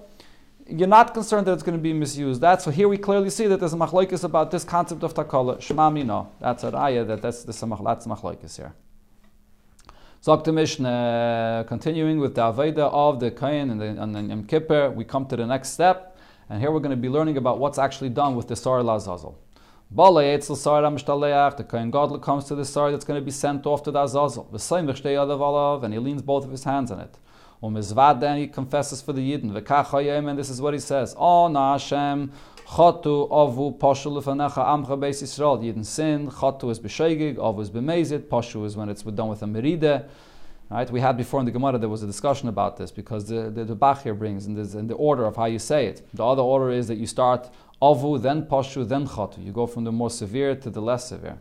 you're 0.68 0.88
not 0.88 1.14
concerned 1.14 1.48
that 1.48 1.54
it's 1.54 1.64
going 1.64 1.78
to 1.78 1.82
be 1.82 1.94
misused. 1.94 2.42
That's 2.42 2.64
so 2.64 2.72
here 2.72 2.88
we 2.88 2.98
clearly 2.98 3.30
see 3.30 3.48
that 3.48 3.60
there's 3.60 3.74
a 3.74 3.78
machlekes 3.78 4.24
about 4.24 4.52
this 4.52 4.64
concept 4.64 5.04
of 5.04 5.14
takala. 5.14 5.58
Shmami 5.58 6.06
no. 6.06 6.32
That's 6.40 6.64
a 6.64 6.72
raya 6.72 7.06
that 7.08 7.22
that's 7.22 7.44
the 7.44 7.52
that's 7.84 8.08
machlekes 8.08 8.58
here. 8.58 8.74
Zok 10.24 10.44
the 10.44 10.52
Mishnah, 10.52 11.66
continuing 11.68 12.20
with 12.20 12.36
the 12.36 12.42
Aveda 12.42 12.92
of 12.94 13.20
the 13.20 13.32
Kain 13.32 13.72
and 13.72 13.82
the, 13.82 13.86
and 13.86 14.14
the 14.14 14.22
Yom 14.22 14.44
Kippur, 14.44 14.92
we 14.92 15.04
come 15.04 15.26
to 15.26 15.36
the 15.36 15.48
next 15.48 15.70
step, 15.70 16.16
and 16.48 16.62
here 16.62 16.70
we're 16.70 16.80
going 16.80 16.92
to 16.92 16.96
be 16.96 17.10
learning 17.10 17.38
about 17.38 17.58
what's 17.58 17.80
actually 17.80 18.10
done 18.10 18.36
with 18.36 18.48
the 18.48 18.56
Sar 18.56 18.84
Lazazel. 18.84 19.36
The 19.94 21.66
Kohen 21.68 21.92
Gadol 21.92 22.20
comes 22.20 22.46
to 22.46 22.56
the 22.56 22.64
star 22.64 22.92
that's 22.92 23.04
going 23.04 23.20
to 23.20 23.26
be 23.26 23.32
sent 23.32 23.66
off 23.66 23.84
to 23.84 23.92
the 23.92 24.02
Azazel. 24.02 24.48
And 25.84 25.94
he 25.94 26.00
leans 26.00 26.22
both 26.22 26.46
of 26.46 26.52
his 26.52 26.64
hands 26.64 26.92
on 26.92 27.02
it. 27.02 27.18
Um, 27.62 27.74
then 28.22 28.38
he 28.38 28.48
confesses 28.48 29.02
for 29.02 29.12
the 29.12 29.34
Yidden. 29.34 30.30
And 30.30 30.40
this 30.40 30.50
is 30.50 30.62
what 30.62 30.74
he 30.74 30.80
says. 30.80 31.14
Oh, 31.18 31.50
na 31.50 31.74
Hashem, 31.74 32.32
Chotu 32.68 33.30
avu 33.30 33.78
poshu 33.78 34.10
lefanecha 34.12 34.66
amcha 34.66 34.98
beis 34.98 35.22
Yisrael. 35.22 35.62
Yidden 35.62 35.86
sin. 35.86 36.32
Chotu 36.32 36.72
is 36.72 36.80
b'sheigig. 36.80 37.36
Avu 37.36 37.62
is 37.62 37.70
b'mezit. 37.70 38.30
Poshu 38.30 38.66
is 38.66 38.78
when 38.78 38.88
it's 38.88 39.04
done 39.04 39.28
with 39.28 39.44
a 39.44 39.48
merida. 39.48 40.08
Right? 40.70 40.90
We 40.90 41.02
had 41.02 41.18
before 41.18 41.42
in 41.42 41.46
the 41.46 41.52
Gemara 41.52 41.78
there 41.78 41.90
was 41.90 42.02
a 42.02 42.08
discussion 42.08 42.48
about 42.48 42.78
this 42.78 42.92
because 42.92 43.28
the, 43.28 43.50
the, 43.50 43.66
the 43.66 43.76
Bach 43.76 44.04
here 44.04 44.14
brings 44.14 44.46
in, 44.48 44.56
this, 44.56 44.74
in 44.74 44.88
the 44.88 44.94
order 44.94 45.26
of 45.26 45.36
how 45.36 45.46
you 45.46 45.60
say 45.60 45.88
it. 45.88 46.08
The 46.14 46.26
other 46.26 46.42
order 46.42 46.72
is 46.72 46.88
that 46.88 46.96
you 46.96 47.08
start 47.08 47.50
Avu, 47.83 48.21
then 48.21 48.47
Pashu, 48.47 48.89
then 48.89 49.07
Chatu. 49.07 49.45
You 49.45 49.53
go 49.53 49.67
from 49.67 49.85
the 49.85 49.93
more 49.93 50.11
severe 50.11 50.55
to 50.57 50.71
the 50.71 50.81
less 50.81 51.09
severe. 51.09 51.39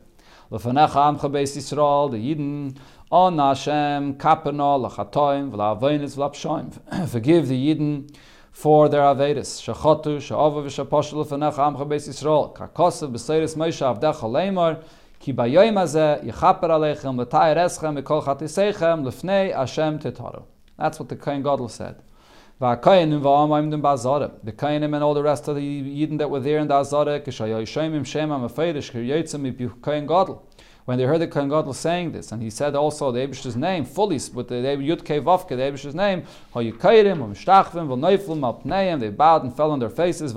L'fanecha 0.50 0.90
amcha 0.90 1.30
beis 1.32 1.56
Yisrael, 1.56 2.12
the 2.12 2.18
Yidden, 2.18 2.78
on 3.12 3.38
Hashem, 3.38 4.16
kapena, 4.16 4.90
lachatoim, 4.90 5.52
v'la'avoinis, 5.52 6.16
v'la'pshoim. 6.16 7.08
Forgive 7.10 7.48
the 7.48 7.76
Yidden 7.76 8.16
for 8.52 8.90
their 8.90 9.02
Avedis. 9.02 9.62
Shachatu, 9.62 10.18
sha'ava, 10.18 10.64
v'shapashu 10.66 11.14
l'fanecha 11.14 11.60
amcha 11.60 11.88
beis 11.88 12.08
Yisrael. 12.08 12.56
Karkosav, 12.56 13.12
b'seiris 13.12 13.56
Moshe, 13.56 13.82
avdecha 13.82 14.24
leimar, 14.24 14.84
כי 15.20 15.34
ביום 15.34 15.78
הזה 15.78 16.16
יכפר 16.24 16.72
עליכם 16.72 17.22
לתאר 17.22 17.66
אסכם 17.66 17.96
מכל 17.96 18.22
חטיסיכם 18.22 19.06
לפני 19.06 19.54
השם 19.54 19.96
תתארו. 20.00 20.42
That's 20.78 21.00
what 21.00 21.10
the 21.10 21.16
Kohen 21.16 21.42
Gadol 21.42 21.70
said. 21.70 21.96
The 22.61 22.77
Kainim 22.77 23.25
and 24.95 25.03
all 25.03 25.15
the 25.15 25.23
rest 25.23 25.49
of 25.49 25.57
the 25.57 25.63
Yidden 25.63 26.19
that 26.19 26.29
were 26.29 26.41
there 26.41 26.59
in 26.59 26.69
the 26.69 26.75
Azara, 26.75 27.19
when 30.85 30.99
they 30.99 31.05
heard 31.05 31.21
the 31.21 31.27
Kohen 31.27 31.49
Gadol 31.49 31.73
saying 31.73 32.13
this, 32.13 32.33
and 32.33 32.43
he 32.43 32.51
said 32.51 32.77
also 32.77 33.11
the 33.13 33.21
Abish's 33.21 33.57
name 33.57 33.87
fully, 33.87 34.21
with 34.35 34.49
the 34.49 34.57
Yud 34.57 35.07
Kei 35.07 35.21
Vavke, 35.21 35.49
the 35.49 35.63
Abish's 35.63 35.95
name, 35.95 36.25
they 36.55 36.71
bowed 39.09 39.43
and 39.43 39.57
fell 39.57 39.71
on 39.71 39.79
their 39.79 39.89
faces, 39.89 40.35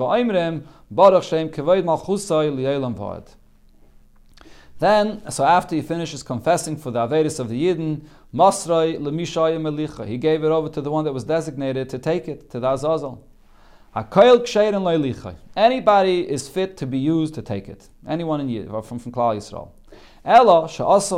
then, 4.80 5.30
so 5.30 5.44
after 5.46 5.75
he 5.75 5.82
finishes 5.82 6.24
confessing 6.24 6.77
for 6.77 6.92
the 6.92 7.06
Avedis 7.06 7.39
of 7.39 7.50
the 7.50 7.62
Yidden, 7.62 8.01
Masroi 8.33 8.97
Lemishayim 8.97 9.61
Elicha, 9.61 10.07
he 10.07 10.17
gave 10.17 10.43
it 10.43 10.47
over 10.47 10.67
to 10.69 10.81
the 10.81 10.89
one 10.89 11.05
that 11.05 11.13
was 11.13 11.23
designated 11.23 11.89
to 11.89 11.99
take 11.99 12.27
it, 12.27 12.49
to 12.49 12.59
the 12.59 12.71
Azazel. 12.71 13.23
Anybody 15.55 16.27
is 16.27 16.49
fit 16.49 16.75
to 16.77 16.87
be 16.87 16.97
used 16.97 17.35
to 17.35 17.43
take 17.43 17.69
it. 17.69 17.89
Anyone 18.07 18.41
in 18.41 18.49
Yid, 18.49 18.69
from, 18.69 18.97
from 18.97 19.11
Klal 19.11 19.37
Yisrael. 19.37 19.69
Elo, 20.25 20.67
she'aso 20.67 21.17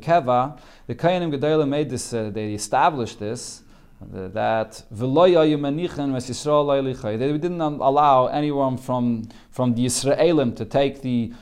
keva, 0.00 0.58
the 0.86 0.94
kayanim 0.94 1.34
gedolim 1.34 1.68
made 1.68 1.90
this, 1.90 2.14
uh, 2.14 2.30
they 2.30 2.54
established 2.54 3.18
this, 3.18 3.62
that 4.00 4.82
they 4.90 5.06
didn't 7.38 7.60
allow 7.60 8.26
anyone 8.28 8.78
from, 8.78 9.28
from 9.50 9.74
the 9.74 9.84
Israelim 9.84 10.56
to 10.56 10.64
take 10.64 11.02
the 11.02 11.32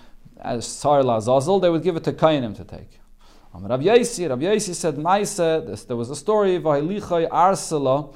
as 0.40 0.66
Sar 0.66 1.02
Lazazel, 1.02 1.60
they 1.60 1.70
would 1.70 1.82
give 1.82 1.96
it 1.96 2.04
to 2.04 2.12
Kainim 2.12 2.56
to 2.56 2.64
take. 2.64 3.00
Rav 3.54 3.80
Yaisi, 3.80 4.28
Rav 4.28 4.38
Yaisi 4.38 4.74
said, 4.74 4.96
Maisa, 4.96 5.86
there 5.86 5.96
was 5.96 6.10
a 6.10 6.16
story 6.16 6.56
of 6.56 6.62
Ahilichai 6.64 7.28
Arsala, 7.28 8.14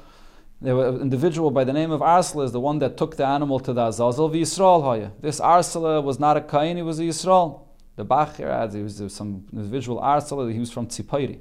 there 0.61 0.75
was 0.77 0.95
an 0.95 1.01
individual 1.01 1.51
by 1.51 1.65
the 1.65 1.73
name 1.73 1.91
of 1.91 1.99
Arsala 1.99 2.45
is 2.45 2.53
the 2.53 2.59
one 2.59 2.79
that 2.79 2.95
took 2.95 3.17
the 3.17 3.25
animal 3.25 3.59
to 3.59 3.73
the 3.73 3.85
Azazel. 3.85 4.29
Yisrael 4.29 4.81
haya. 4.81 5.11
This 5.19 5.41
Arsala 5.41 6.01
was 6.01 6.21
not 6.21 6.37
a 6.37 6.41
Kain, 6.41 6.77
he 6.77 6.81
was 6.81 6.99
a 6.99 7.03
Yisrael. 7.03 7.65
The 7.97 8.05
Bach 8.05 8.37
here 8.37 8.47
adds 8.47 8.73
he 8.73 8.81
was 8.81 9.13
some 9.13 9.45
individual 9.51 9.99
Arsala, 9.99 10.49
he 10.53 10.59
was 10.59 10.71
from 10.71 10.87
Tzipayri. 10.87 11.39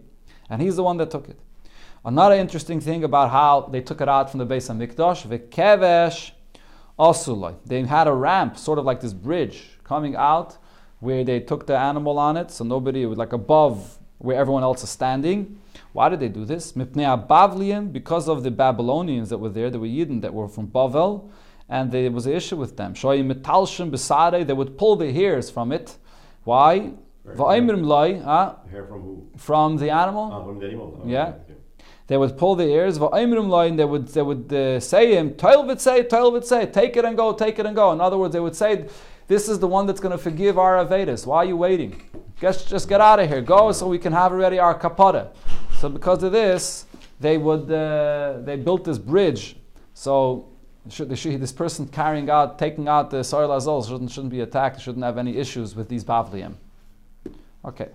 And 0.51 0.61
he's 0.61 0.75
the 0.75 0.83
one 0.83 0.97
that 0.97 1.13
took 1.13 1.29
it. 1.29 1.39
Another 2.05 2.35
interesting 2.35 2.81
thing 2.81 3.05
about 3.05 3.31
how 3.31 3.69
they 3.71 3.81
took 3.81 4.01
it 4.01 4.09
out 4.09 4.29
from 4.29 4.39
the 4.39 4.45
base 4.45 4.69
of 4.69 4.77
Mikdash, 4.77 5.25
V'kevesh 5.25 6.33
Asulai. 6.99 7.55
They 7.65 7.85
had 7.85 8.09
a 8.09 8.13
ramp, 8.13 8.59
sort 8.59 8.81
of 8.81 8.85
like 8.85 9.01
this 9.01 9.13
bridge, 9.13 9.79
coming 9.85 10.17
out 10.17 10.59
where 11.03 11.25
they 11.25 11.41
took 11.41 11.67
the 11.67 11.77
animal 11.77 12.17
on 12.17 12.37
it, 12.37 12.49
so 12.53 12.63
nobody 12.65 13.05
was 13.07 13.19
like 13.19 13.33
above 13.33 13.99
where 14.19 14.37
everyone 14.39 14.63
else 14.63 14.85
is 14.85 14.91
standing. 14.91 15.59
Why 15.93 16.09
did 16.09 16.21
they 16.21 16.29
do 16.29 16.45
this? 16.45 16.73
Because 16.73 18.29
of 18.29 18.45
the 18.45 18.53
Babylonians 18.53 19.29
that 19.31 19.39
were 19.39 19.49
there, 19.49 19.69
that 19.69 19.81
were 19.81 19.95
Yidden 19.99 20.21
that 20.23 20.33
were 20.33 20.47
from 20.47 20.69
Bavel, 20.69 21.29
and 21.69 21.91
there 21.91 22.09
was 22.13 22.27
an 22.27 22.35
issue 22.35 22.57
with 22.57 22.77
them. 22.77 22.95
They 22.95 24.53
would 24.61 24.79
pull 24.79 24.95
the 24.95 25.13
hairs 25.13 25.51
from 25.51 25.73
it. 25.73 25.99
Why? 26.45 26.93
Hair 28.71 28.87
from 28.87 29.03
who? 29.03 29.27
From 29.37 29.77
the 29.79 29.91
animal. 29.91 30.31
Ah, 30.33 30.45
from 30.45 30.59
the 30.61 30.67
animal. 30.67 31.01
Oh, 31.03 31.09
Yeah. 31.09 31.29
okay, 31.29 31.31
okay. 31.31 31.55
They 32.07 32.17
would 32.17 32.37
pull 32.37 32.55
the 32.55 32.69
ears. 32.79 32.99
And 32.99 33.79
they 33.79 33.85
would 33.85 34.07
they 34.09 34.23
would 34.23 34.53
uh, 34.53 34.79
say 34.81 35.15
him, 35.17 35.31
Toil 35.35 35.77
say, 35.79 36.05
Toil 36.05 36.41
say, 36.43 36.67
take 36.67 36.97
it 36.97 37.05
and 37.05 37.17
go, 37.17 37.33
take 37.33 37.59
it 37.59 37.67
and 37.67 37.75
go. 37.75 37.93
In 37.93 38.01
other 38.01 38.19
words, 38.19 38.33
they 38.33 38.41
would 38.41 38.57
say, 38.57 38.87
This 39.29 39.49
is 39.49 39.59
the 39.59 39.69
one 39.69 39.87
that's 39.87 40.01
going 40.01 40.13
to 40.13 40.23
forgive 40.23 40.59
our 40.59 40.85
Avedis. 40.85 41.27
Why 41.27 41.39
are 41.39 41.45
you 41.45 41.57
waiting? 41.57 42.03
Just, 42.41 42.69
just 42.69 42.89
get 42.89 43.01
out 43.01 43.21
of 43.21 43.29
here. 43.29 43.41
Go 43.41 43.73
so 43.73 43.87
we 43.87 43.99
can 43.99 44.13
have 44.13 44.33
already 44.33 44.59
our 44.59 44.79
kapara. 44.79 45.29
So 45.79 45.89
because 45.89 46.23
of 46.23 46.33
this, 46.33 46.87
they 47.21 47.39
would 47.39 47.71
uh, 47.71 48.39
they 48.41 48.57
built 48.57 48.85
this 48.85 48.99
bridge. 48.99 49.57
So 49.95 50.49
this 50.85 51.53
person 51.53 51.87
carrying 51.87 52.29
out, 52.29 52.59
taking 52.59 52.89
out 52.89 53.11
the 53.11 53.23
soil 53.23 53.51
azol 53.51 53.87
shouldn't, 53.87 54.11
shouldn't 54.11 54.33
be 54.33 54.41
attacked, 54.41 54.81
shouldn't 54.81 55.05
have 55.05 55.19
any 55.19 55.37
issues 55.37 55.77
with 55.77 55.89
these 55.89 56.05
Bavliim. 56.05 56.55
Okay. 57.65 57.89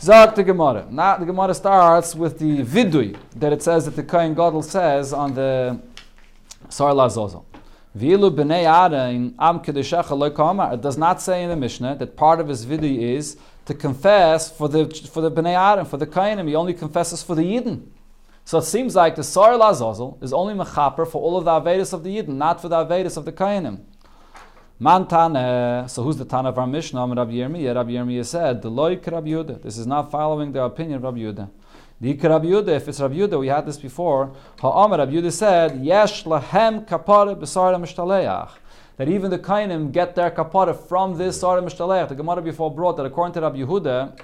Zag 0.00 0.34
the 0.34 0.42
Gemara. 0.42 0.86
Now 0.90 1.16
the 1.16 1.24
Gemara 1.24 1.54
starts 1.54 2.14
with 2.14 2.38
the 2.38 2.62
vidui 2.64 3.16
that 3.36 3.52
it 3.52 3.62
says 3.62 3.84
that 3.84 3.94
the 3.94 4.02
Kohen 4.02 4.34
Gadol 4.34 4.62
says 4.62 5.12
on 5.12 5.34
the 5.34 5.80
Soil 6.68 6.96
Azozel. 6.96 7.44
Vilu 7.96 8.30
b'nei 8.34 8.64
Aaron 8.64 9.34
am 9.38 9.60
kedushecha. 9.60 10.72
It 10.74 10.80
does 10.80 10.98
not 10.98 11.22
say 11.22 11.44
in 11.44 11.50
the 11.50 11.56
Mishnah 11.56 11.96
that 11.96 12.16
part 12.16 12.40
of 12.40 12.48
his 12.48 12.66
vidui 12.66 12.98
is 12.98 13.36
to 13.66 13.74
confess 13.74 14.50
for 14.50 14.68
the 14.68 14.86
for 15.12 15.20
the 15.20 15.30
b'nei 15.30 15.56
Aaron, 15.56 15.86
for 15.86 15.96
the 15.96 16.06
kainim. 16.06 16.48
He 16.48 16.54
only 16.54 16.74
confesses 16.74 17.22
for 17.22 17.34
the 17.34 17.42
Yidden. 17.42 17.86
So 18.44 18.58
it 18.58 18.64
seems 18.64 18.94
like 18.94 19.14
the 19.16 19.24
Soil 19.24 19.60
Azozel 19.60 20.22
is 20.22 20.32
only 20.32 20.54
mechaper 20.54 21.06
for 21.08 21.22
all 21.22 21.38
of 21.38 21.44
the 21.44 21.52
Avedis 21.52 21.92
of 21.92 22.02
the 22.04 22.16
Yidden, 22.16 22.36
not 22.36 22.60
for 22.60 22.68
the 22.68 22.84
Avedis 22.84 23.16
of 23.16 23.24
the 23.24 23.32
Kohenim. 23.32 23.84
Man 24.80 25.08
so 25.88 26.02
who's 26.02 26.16
the 26.16 26.24
Tana 26.24 26.48
of 26.48 26.58
our 26.58 26.66
Mishnah? 26.66 27.06
Rabbi 27.06 27.32
Yirmiyah. 27.32 27.76
Rabbi 27.76 27.92
Yirmiyah 27.92 28.26
said, 28.26 28.60
the 28.60 28.70
loik 28.70 29.06
Rabbi 29.10 29.28
Yehuda. 29.28 29.62
This 29.62 29.78
is 29.78 29.86
not 29.86 30.10
following 30.10 30.50
the 30.52 30.62
opinion 30.62 30.96
of 30.96 31.04
Rabbi 31.04 31.18
Yehuda. 31.20 31.48
The 32.00 32.12
Rabbi 32.14 32.46
Yehuda, 32.46 32.68
if 32.68 32.88
it's 32.88 33.00
Rabbi 33.00 33.14
Yehuda, 33.14 33.38
we 33.38 33.46
had 33.48 33.66
this 33.66 33.76
before. 33.76 34.34
Ha'amar 34.60 34.98
Rabbi 34.98 35.12
Yehuda 35.12 35.32
said, 35.32 35.84
Yesh 35.84 36.24
lahem 36.24 36.84
kapara 36.86 37.36
b'sara 37.36 37.76
mishtaleach. 37.76 38.50
That 38.96 39.08
even 39.08 39.30
the 39.30 39.38
Kainim 39.38 39.92
get 39.92 40.14
their 40.14 40.30
kapara 40.30 40.76
from 40.76 41.18
this 41.18 41.40
sara 41.40 41.62
mishtaleach. 41.62 42.08
The 42.08 42.14
Gemara 42.14 42.42
before 42.42 42.74
brought 42.74 42.96
that 42.96 43.06
according 43.06 43.34
to 43.34 43.40
Rabbi 43.40 43.58
Yehuda, 43.58 44.18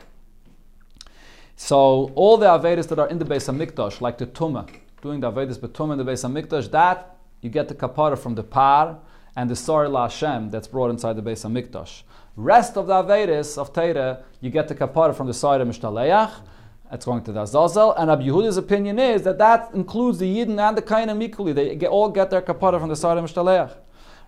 so 1.57 2.11
all 2.15 2.39
the 2.39 2.47
Avedis 2.47 2.89
that 2.89 2.99
are 2.99 3.09
in 3.09 3.19
the 3.19 3.25
Beis 3.25 3.53
HaMikdash, 3.53 4.01
like 4.01 4.19
the 4.19 4.27
Tumah, 4.27 4.69
doing 5.03 5.21
the 5.21 5.31
Avedis 5.31 5.59
Betumah 5.59 5.93
in 5.93 5.99
the 5.99 6.05
Beis 6.05 6.25
HaMikdash, 6.29 6.71
that 6.71 7.17
you 7.41 7.51
get 7.51 7.69
the 7.69 7.75
kapara 7.75 8.19
from 8.19 8.35
the 8.35 8.43
par, 8.43 8.99
and 9.37 9.49
the 9.49 9.57
Sar 9.57 9.89
La 9.89 10.09
that's 10.09 10.69
brought 10.69 10.91
inside 10.91 11.17
the 11.17 11.23
Beis 11.23 11.45
Hamikdash. 11.45 12.03
Rest 12.37 12.77
of 12.77 12.87
the 12.87 12.95
Avedis 12.95 13.59
of 13.59 13.73
Teira, 13.73 14.23
you 14.41 14.51
get 14.51 14.69
the 14.69 14.75
kapara 14.75 15.15
from 15.15 15.27
the 15.27 15.35
Sar 15.35 15.59
Mishtaleach. 15.59 16.33
That's 16.91 17.05
going 17.05 17.23
to 17.25 17.33
the 17.33 17.43
Azazel. 17.43 17.93
And 17.93 18.09
Rabbi 18.09 18.25
Yehuda's 18.25 18.57
opinion 18.57 18.99
is 18.99 19.23
that 19.23 19.39
that 19.39 19.71
includes 19.75 20.19
the 20.19 20.27
Yidden 20.27 20.59
and 20.59 20.77
the 20.77 20.83
Kainim 20.83 21.23
equally. 21.23 21.53
They 21.53 21.77
get, 21.77 21.89
all 21.89 22.09
get 22.09 22.31
their 22.31 22.43
kapara 22.43 22.81
from 22.81 22.89
the 22.89 22.97
Sar 22.97 23.15
Mishtaleach. 23.17 23.77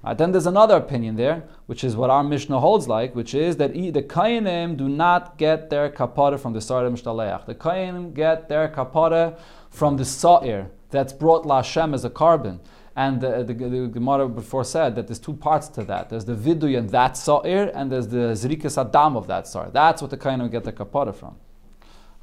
Right, 0.04 0.18
then 0.18 0.32
there's 0.32 0.46
another 0.46 0.76
opinion 0.76 1.16
there, 1.16 1.44
which 1.66 1.84
is 1.84 1.96
what 1.96 2.10
our 2.10 2.24
Mishnah 2.24 2.58
holds 2.58 2.88
like, 2.88 3.14
which 3.14 3.34
is 3.34 3.56
that 3.58 3.72
the 3.72 4.02
Kainim 4.02 4.76
do 4.76 4.88
not 4.88 5.38
get 5.38 5.70
their 5.70 5.90
kapara 5.90 6.38
from 6.38 6.52
the 6.52 6.60
Sar 6.60 6.84
Mishtaleach. 6.84 7.46
The 7.46 7.54
Kainim 7.54 8.14
get 8.14 8.48
their 8.48 8.68
kapara 8.68 9.38
from 9.70 9.96
the 9.96 10.04
Sa'ir 10.04 10.70
that's 10.90 11.12
brought 11.12 11.44
La 11.44 11.56
Hashem 11.56 11.94
as 11.94 12.04
a 12.04 12.10
korban. 12.10 12.60
And 12.94 13.20
the, 13.20 13.42
the, 13.42 13.54
the 13.54 13.88
Gemara 13.88 14.28
before 14.28 14.64
said 14.64 14.94
that 14.96 15.08
there's 15.08 15.18
two 15.18 15.32
parts 15.32 15.68
to 15.68 15.84
that. 15.84 16.10
There's 16.10 16.26
the 16.26 16.34
vidui 16.34 16.76
and 16.78 16.90
that 16.90 17.16
sa'ir, 17.16 17.72
and 17.74 17.90
there's 17.90 18.06
the 18.06 18.34
zrikas 18.34 18.76
adam 18.76 19.16
of 19.16 19.26
that 19.28 19.48
sa'ir. 19.48 19.70
That's 19.72 20.02
what 20.02 20.10
the 20.10 20.44
of 20.44 20.50
get 20.50 20.64
the 20.64 20.72
kapara 20.72 21.14
from. 21.14 21.36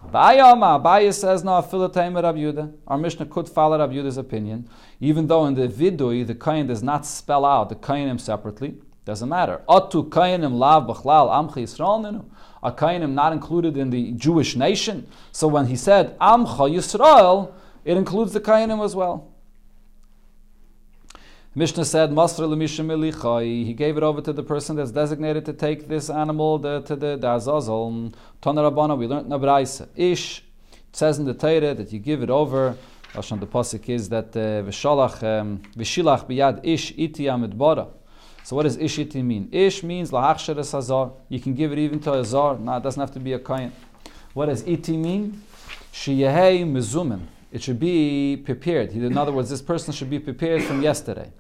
Abayama, 0.06 0.82
Abaya 0.82 1.14
says 1.14 1.44
no, 1.44 1.52
Philatayim 1.52 2.16
Rabbi 2.16 2.40
Yehuda. 2.40 2.74
Our 2.88 2.98
Mishnah 2.98 3.26
could 3.26 3.50
follow 3.50 3.78
Rabbi 3.78 3.96
Yehuda's 3.96 4.18
opinion, 4.18 4.70
even 5.00 5.28
though 5.28 5.46
in 5.46 5.56
the 5.56 5.68
vidui 5.68 6.26
the 6.26 6.34
kain 6.34 6.68
does 6.68 6.82
not 6.82 7.06
spell 7.06 7.46
out 7.46 7.70
the 7.70 7.76
kainim 7.76 8.20
separately. 8.20 8.76
Doesn't 9.06 9.28
matter. 9.28 9.62
Atu 9.68 10.08
kainim 10.10 10.54
lav 10.54 10.88
b'chlal 10.88 11.30
amcha 11.30 11.58
Yisrael 11.58 12.02
ninu. 12.02 12.26
Are 12.64 12.74
kainim 12.74 13.12
not 13.12 13.34
included 13.34 13.76
in 13.76 13.90
the 13.90 14.12
Jewish 14.14 14.56
nation? 14.56 15.08
So 15.32 15.48
when 15.48 15.68
he 15.68 15.76
said 15.76 16.18
amcha 16.20 16.72
Yisrael, 16.72 17.52
it 17.84 17.98
includes 17.98 18.34
the 18.34 18.40
kainim 18.40 18.84
as 18.84 18.96
well. 18.96 19.29
Mishnah 21.60 21.84
said. 21.84 22.12
He 22.12 23.74
gave 23.74 23.98
it 23.98 24.04
over 24.04 24.22
to 24.22 24.32
the 24.32 24.44
person 24.44 24.78
that's 24.78 24.92
designated 24.92 25.44
to 25.44 25.52
take 25.52 25.90
this 25.90 26.10
animal 26.10 26.58
the, 26.58 26.80
to 26.84 26.96
the, 26.96 27.18
the 27.18 27.36
Azazel. 27.36 28.14
Tana 28.42 28.62
Rabbana, 28.62 28.98
we 28.98 29.08
learned 29.08 29.30
Nabraisa. 29.30 29.90
Ish, 29.94 30.40
it 30.72 30.96
says 30.96 31.20
in 31.20 31.26
the 31.26 31.34
Torah 31.34 31.74
that 31.74 31.92
you 31.92 32.00
give 32.00 32.24
it 32.24 32.30
over. 32.30 32.78
Lashon 33.14 33.42
the 33.42 33.46
Pasuk 33.46 33.90
is 33.90 34.08
that 34.08 34.32
Vishalach, 34.32 35.22
um, 35.22 35.62
Vishilach 35.76 36.30
biyad 36.30 36.62
ish 36.66 36.94
iti 36.96 37.26
amidbara. 37.26 37.90
So 38.46 38.56
what 38.56 38.64
does 38.64 38.78
ish 38.78 38.98
iti 39.00 39.22
mean? 39.22 39.50
Ish 39.52 39.84
means 39.84 40.12
lahachsher 40.12 40.56
hazar. 40.56 41.12
You 41.28 41.42
can 41.42 41.56
give 41.56 41.74
it 41.74 41.78
even 41.78 42.00
to 42.00 42.14
a 42.14 42.24
zar. 42.24 42.58
No, 42.58 42.78
it 42.78 42.84
doesn't 42.84 43.02
have 43.02 43.12
to 43.12 43.20
be 43.20 43.34
a 43.34 43.40
kain. 43.40 43.74
What 44.34 44.46
does 44.46 44.66
iti 44.66 44.96
mean? 44.96 45.44
Shiyehei 45.92 46.66
mizumin. 46.66 47.24
It 47.52 47.64
should 47.64 47.82
be 47.82 48.38
prepared. 48.38 48.92
In 48.94 49.18
other 49.18 49.34
words, 49.34 49.50
this 49.50 49.62
person 49.62 49.92
should 49.92 50.10
be 50.10 50.20
prepared 50.20 50.64
from 50.64 50.82
yesterday. 50.82 51.34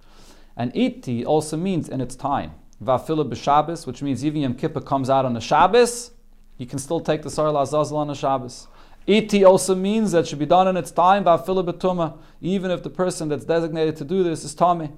And 0.60 0.76
iti 0.76 1.26
also 1.26 1.56
means 1.56 1.88
in 1.88 2.02
its 2.02 2.18
time. 2.18 2.52
Vafila 2.84 3.28
b'Shabbos, 3.28 3.88
which 3.88 4.02
means 4.02 4.26
even 4.26 4.42
Yom 4.42 4.56
Kippur 4.56 4.82
comes 4.82 5.10
out 5.10 5.24
on 5.24 5.36
a 5.38 5.42
Shabbos, 5.42 6.12
you 6.58 6.66
can 6.66 6.80
still 6.80 7.00
take 7.00 7.22
the 7.22 7.30
Sarah 7.30 7.56
Azazel 7.56 7.96
on 7.96 8.10
a 8.10 8.16
Shabbos. 8.16 8.68
Iti 9.08 9.46
also 9.46 9.74
means 9.74 10.12
that 10.12 10.28
should 10.28 10.38
be 10.38 10.46
done 10.46 10.68
in 10.68 10.76
its 10.76 10.92
time, 10.92 11.24
Vafila 11.24 11.66
b'Tuma, 11.66 12.18
even 12.42 12.72
if 12.72 12.84
the 12.84 12.90
person 12.90 13.30
that's 13.30 13.46
designated 13.46 13.96
to 13.96 14.04
do 14.04 14.22
this 14.22 14.44
is 14.44 14.54
Tommy. 14.54 14.92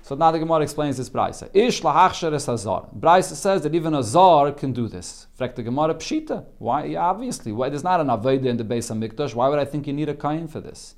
So 0.00 0.14
now 0.14 0.30
the 0.30 0.38
Gemara 0.38 0.62
explains 0.62 0.96
this 0.96 1.10
Braisa. 1.10 1.50
Ish 1.52 1.82
lahachsher 1.82 2.32
es 2.32 2.46
hazar. 2.46 2.86
Braisa 2.98 3.34
says 3.34 3.60
that 3.64 3.74
even 3.74 3.92
a 3.92 4.02
zar 4.02 4.52
can 4.52 4.72
do 4.72 4.88
this. 4.88 5.26
Frek 5.38 5.54
the 5.54 5.62
Gemara 5.62 5.94
pshita. 5.96 6.46
Why? 6.56 6.94
Obviously. 6.94 7.52
Why? 7.52 7.68
There's 7.68 7.84
not 7.84 8.00
an 8.00 8.06
aveda 8.06 8.46
in 8.46 8.56
the 8.56 8.64
base 8.64 8.88
of 8.88 8.96
Mikdash. 8.96 9.34
Why 9.34 9.48
would 9.48 9.58
I 9.58 9.66
think 9.66 9.86
you 9.86 9.92
need 9.92 10.08
a 10.08 10.14
kain 10.14 10.48
for 10.48 10.60
this? 10.60 10.94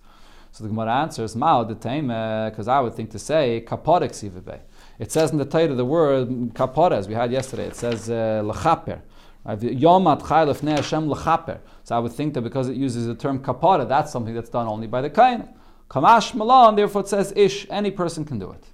So 0.53 0.65
the 0.65 0.69
Gemara 0.69 0.93
answers, 1.03 1.37
Mao 1.37 1.65
the 1.65 1.75
because 1.75 2.69
I 2.69 2.81
would 2.81 2.95
think 2.95 3.11
to 3.13 3.19
say 3.19 3.65
kaporik 3.67 4.11
sivibe. 4.11 4.61
It 4.99 5.11
says 5.11 5.31
in 5.31 5.39
the 5.39 5.45
title 5.45 5.73
of 5.73 5.77
the 5.77 5.85
word 5.85 6.29
kapora 6.55 6.93
as 6.93 7.09
we 7.09 7.15
had 7.15 7.33
yesterday. 7.33 7.67
It 7.67 7.77
says 7.77 8.11
uh, 8.11 8.43
lechaper. 8.45 9.01
Yomat 9.47 10.23
chaylef 10.23 10.63
ne 10.63 10.73
Hashem 10.73 11.09
lechaper. 11.09 11.61
So 11.85 11.97
I 11.97 11.99
would 12.01 12.13
think 12.13 12.35
that 12.35 12.43
because 12.43 12.69
it 12.69 12.77
uses 12.77 13.07
the 13.07 13.15
term 13.15 13.39
kapora, 13.39 13.89
that's 13.89 14.13
something 14.13 14.35
that's 14.35 14.51
done 14.51 14.67
only 14.67 14.87
by 14.87 15.01
the 15.01 15.11
kain. 15.11 15.49
Kamash 15.89 16.35
malan. 16.35 16.77
Therefore 16.77 17.03
it 17.03 17.09
says 17.09 17.33
ish. 17.37 17.67
Any 17.71 17.91
person 17.91 18.25
can 18.25 18.39
do 18.39 18.51
it. 18.51 18.65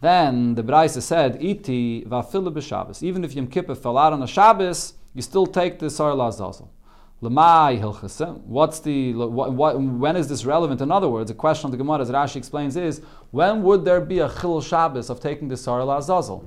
Then 0.00 0.54
the 0.54 0.62
Braisa 0.62 1.02
said, 1.02 1.42
Iti 1.42 2.04
vafilu 2.06 2.52
b'Shabbos. 2.52 3.02
Even 3.02 3.22
if 3.22 3.34
Yom 3.34 3.46
Kippur 3.46 3.74
fell 3.74 3.98
out 3.98 4.14
on 4.14 4.22
a 4.22 4.26
Shabbos, 4.26 4.94
you 5.12 5.20
still 5.22 5.46
take 5.46 5.78
the 5.78 5.90
Sar 5.90 6.12
Lazazel. 6.12 6.68
Lamai 7.22 7.78
hilchasa. 7.78 8.38
What's 8.40 8.80
the 8.80 9.12
what, 9.14 9.52
what, 9.52 9.80
when 9.80 10.16
is 10.16 10.28
this 10.28 10.44
relevant? 10.44 10.80
In 10.80 10.90
other 10.90 11.08
words, 11.08 11.28
the 11.28 11.34
question 11.34 11.66
of 11.66 11.72
the 11.72 11.76
Gemara, 11.76 12.00
as 12.00 12.10
Rashi 12.10 12.36
explains, 12.36 12.76
is 12.76 13.02
when 13.30 13.62
would 13.62 13.84
there 13.84 14.00
be 14.00 14.20
a 14.20 14.28
chil 14.40 14.60
Shabbos 14.60 15.10
of 15.10 15.20
taking 15.20 15.48
the 15.48 15.56
Sar 15.56 15.80
Lazazel? 15.80 16.44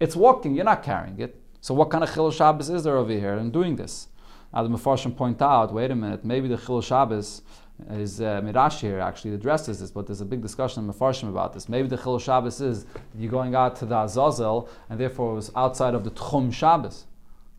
It's 0.00 0.16
walking. 0.16 0.54
You're 0.54 0.64
not 0.64 0.82
carrying 0.82 1.20
it. 1.20 1.40
So 1.60 1.74
what 1.74 1.90
kind 1.90 2.02
of 2.02 2.12
chil 2.12 2.30
Shabbos 2.30 2.70
is 2.70 2.84
there 2.84 2.96
over 2.96 3.12
here 3.12 3.34
in 3.34 3.50
doing 3.50 3.76
this? 3.76 4.08
Now 4.52 4.62
the 4.62 4.68
Mefarshim 4.68 5.16
point 5.16 5.40
out, 5.40 5.72
wait 5.72 5.90
a 5.90 5.94
minute, 5.94 6.24
maybe 6.24 6.48
the 6.48 6.56
chil 6.56 6.80
Shabbos 6.80 7.42
is 7.90 8.20
uh, 8.20 8.40
Mirashi 8.42 8.80
here 8.80 9.00
actually 9.00 9.34
addresses 9.34 9.80
this, 9.80 9.90
but 9.90 10.06
there's 10.06 10.20
a 10.20 10.24
big 10.24 10.40
discussion 10.40 10.84
in 10.84 10.92
Mefarshim 10.92 11.28
about 11.28 11.52
this. 11.52 11.68
Maybe 11.68 11.88
the 11.88 11.96
Chil 11.96 12.18
Shabbos 12.18 12.60
is 12.60 12.86
you're 13.16 13.30
going 13.30 13.54
out 13.54 13.76
to 13.76 13.86
the 13.86 14.02
Azazel, 14.02 14.68
and 14.88 14.98
therefore 14.98 15.32
it 15.32 15.34
was 15.34 15.52
outside 15.54 15.94
of 15.94 16.04
the 16.04 16.10
Tchum 16.10 16.52
Shabbos. 16.52 17.04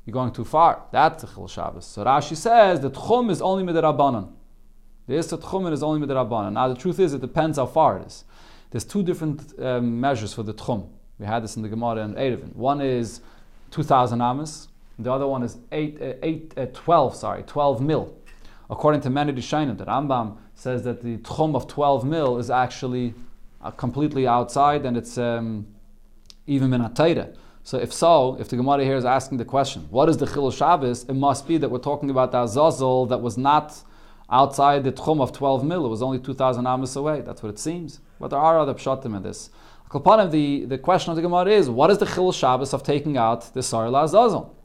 You're 0.08 0.14
going 0.14 0.32
too 0.32 0.46
far. 0.46 0.84
That's 0.90 1.22
the 1.22 1.28
Chil 1.28 1.50
Shabbos. 1.50 1.86
So 1.86 2.06
Rashi 2.06 2.38
says 2.38 2.80
the 2.80 2.90
Tchum 2.90 3.30
is 3.30 3.42
only 3.42 3.66
Midrabanan. 3.66 4.32
The 5.06 5.16
Isser 5.16 5.38
Tchumen 5.38 5.74
is 5.74 5.84
only 5.84 6.08
Midrabanan. 6.08 6.54
Now, 6.54 6.70
the 6.70 6.76
truth 6.76 6.98
is, 6.98 7.14
it 7.14 7.20
depends 7.20 7.58
how 7.58 7.66
far 7.66 7.98
it 7.98 8.08
is. 8.08 8.24
There's 8.72 8.86
two 8.86 9.04
different 9.04 9.54
um, 9.60 10.00
measures 10.00 10.34
for 10.34 10.44
the 10.44 10.54
Tchum. 10.54 10.88
We 11.20 11.26
had 11.26 11.44
this 11.44 11.58
in 11.58 11.62
the 11.62 11.68
Gemara 11.68 12.06
and 12.06 12.16
Erevin. 12.16 12.56
One 12.56 12.80
is 12.80 13.20
2,000 13.72 14.22
amas. 14.22 14.70
The 14.98 15.12
other 15.12 15.28
one 15.28 15.44
is 15.44 15.58
eight, 15.74 16.02
uh, 16.02 16.14
eight, 16.24 16.54
uh, 16.56 16.68
12, 16.68 17.14
sorry, 17.14 17.44
12 17.44 17.82
mil. 17.82 18.16
According 18.70 19.02
to 19.02 19.10
many 19.10 19.34
Rishonim, 19.34 19.78
the 19.78 19.86
Rambam 19.86 20.38
says 20.56 20.84
that 20.84 21.04
the 21.04 21.18
Tchum 21.18 21.54
of 21.54 21.68
12 21.68 22.06
mil 22.06 22.38
is 22.38 22.50
actually 22.50 23.14
uh, 23.62 23.72
completely 23.72 24.26
outside 24.26 24.86
and 24.86 24.96
it's 24.96 25.18
um, 25.18 25.68
even 26.46 26.70
Minatayra. 26.70 27.36
So 27.68 27.78
if 27.78 27.92
so, 27.92 28.38
if 28.40 28.48
the 28.48 28.56
Gemara 28.56 28.86
here 28.86 28.96
is 28.96 29.04
asking 29.04 29.40
the 29.40 29.44
question, 29.44 29.88
what 29.90 30.08
is 30.08 30.16
the 30.16 30.26
Chilul 30.26 30.58
Shabbos? 30.58 31.04
It 31.04 31.16
must 31.16 31.46
be 31.46 31.58
that 31.58 31.68
we're 31.68 31.80
talking 31.80 32.10
about 32.10 32.32
the 32.32 32.44
Azazel 32.44 33.08
that 33.08 33.18
was 33.18 33.38
not 33.38 33.84
outside 34.30 34.86
the 34.86 34.94
Tchum 34.94 35.20
of 35.20 35.34
12 35.34 35.66
mil. 35.66 35.86
It 35.86 35.90
was 35.90 36.02
only 36.02 36.18
2,000 36.18 36.66
amas 36.66 36.96
away. 36.96 37.20
That's 37.20 37.44
what 37.44 37.50
it 37.50 37.60
seems. 37.60 38.00
But 38.22 38.30
there 38.30 38.40
are 38.40 38.58
other 38.58 38.74
pshatim 38.74 39.18
in 39.18 39.22
this. 39.22 39.50
The, 39.92 40.64
the 40.66 40.78
question 40.78 41.10
of 41.10 41.18
the 41.18 41.22
Gemara 41.22 41.50
is, 41.50 41.70
what 41.70 41.90
is 41.90 41.98
the 41.98 42.06
Chilul 42.06 42.34
Shabbos 42.34 42.74
of 42.74 42.84
taking 42.84 43.18
out 43.18 43.54
the 43.54 43.62
Sar 43.62 43.88
Azazel? 43.88 44.56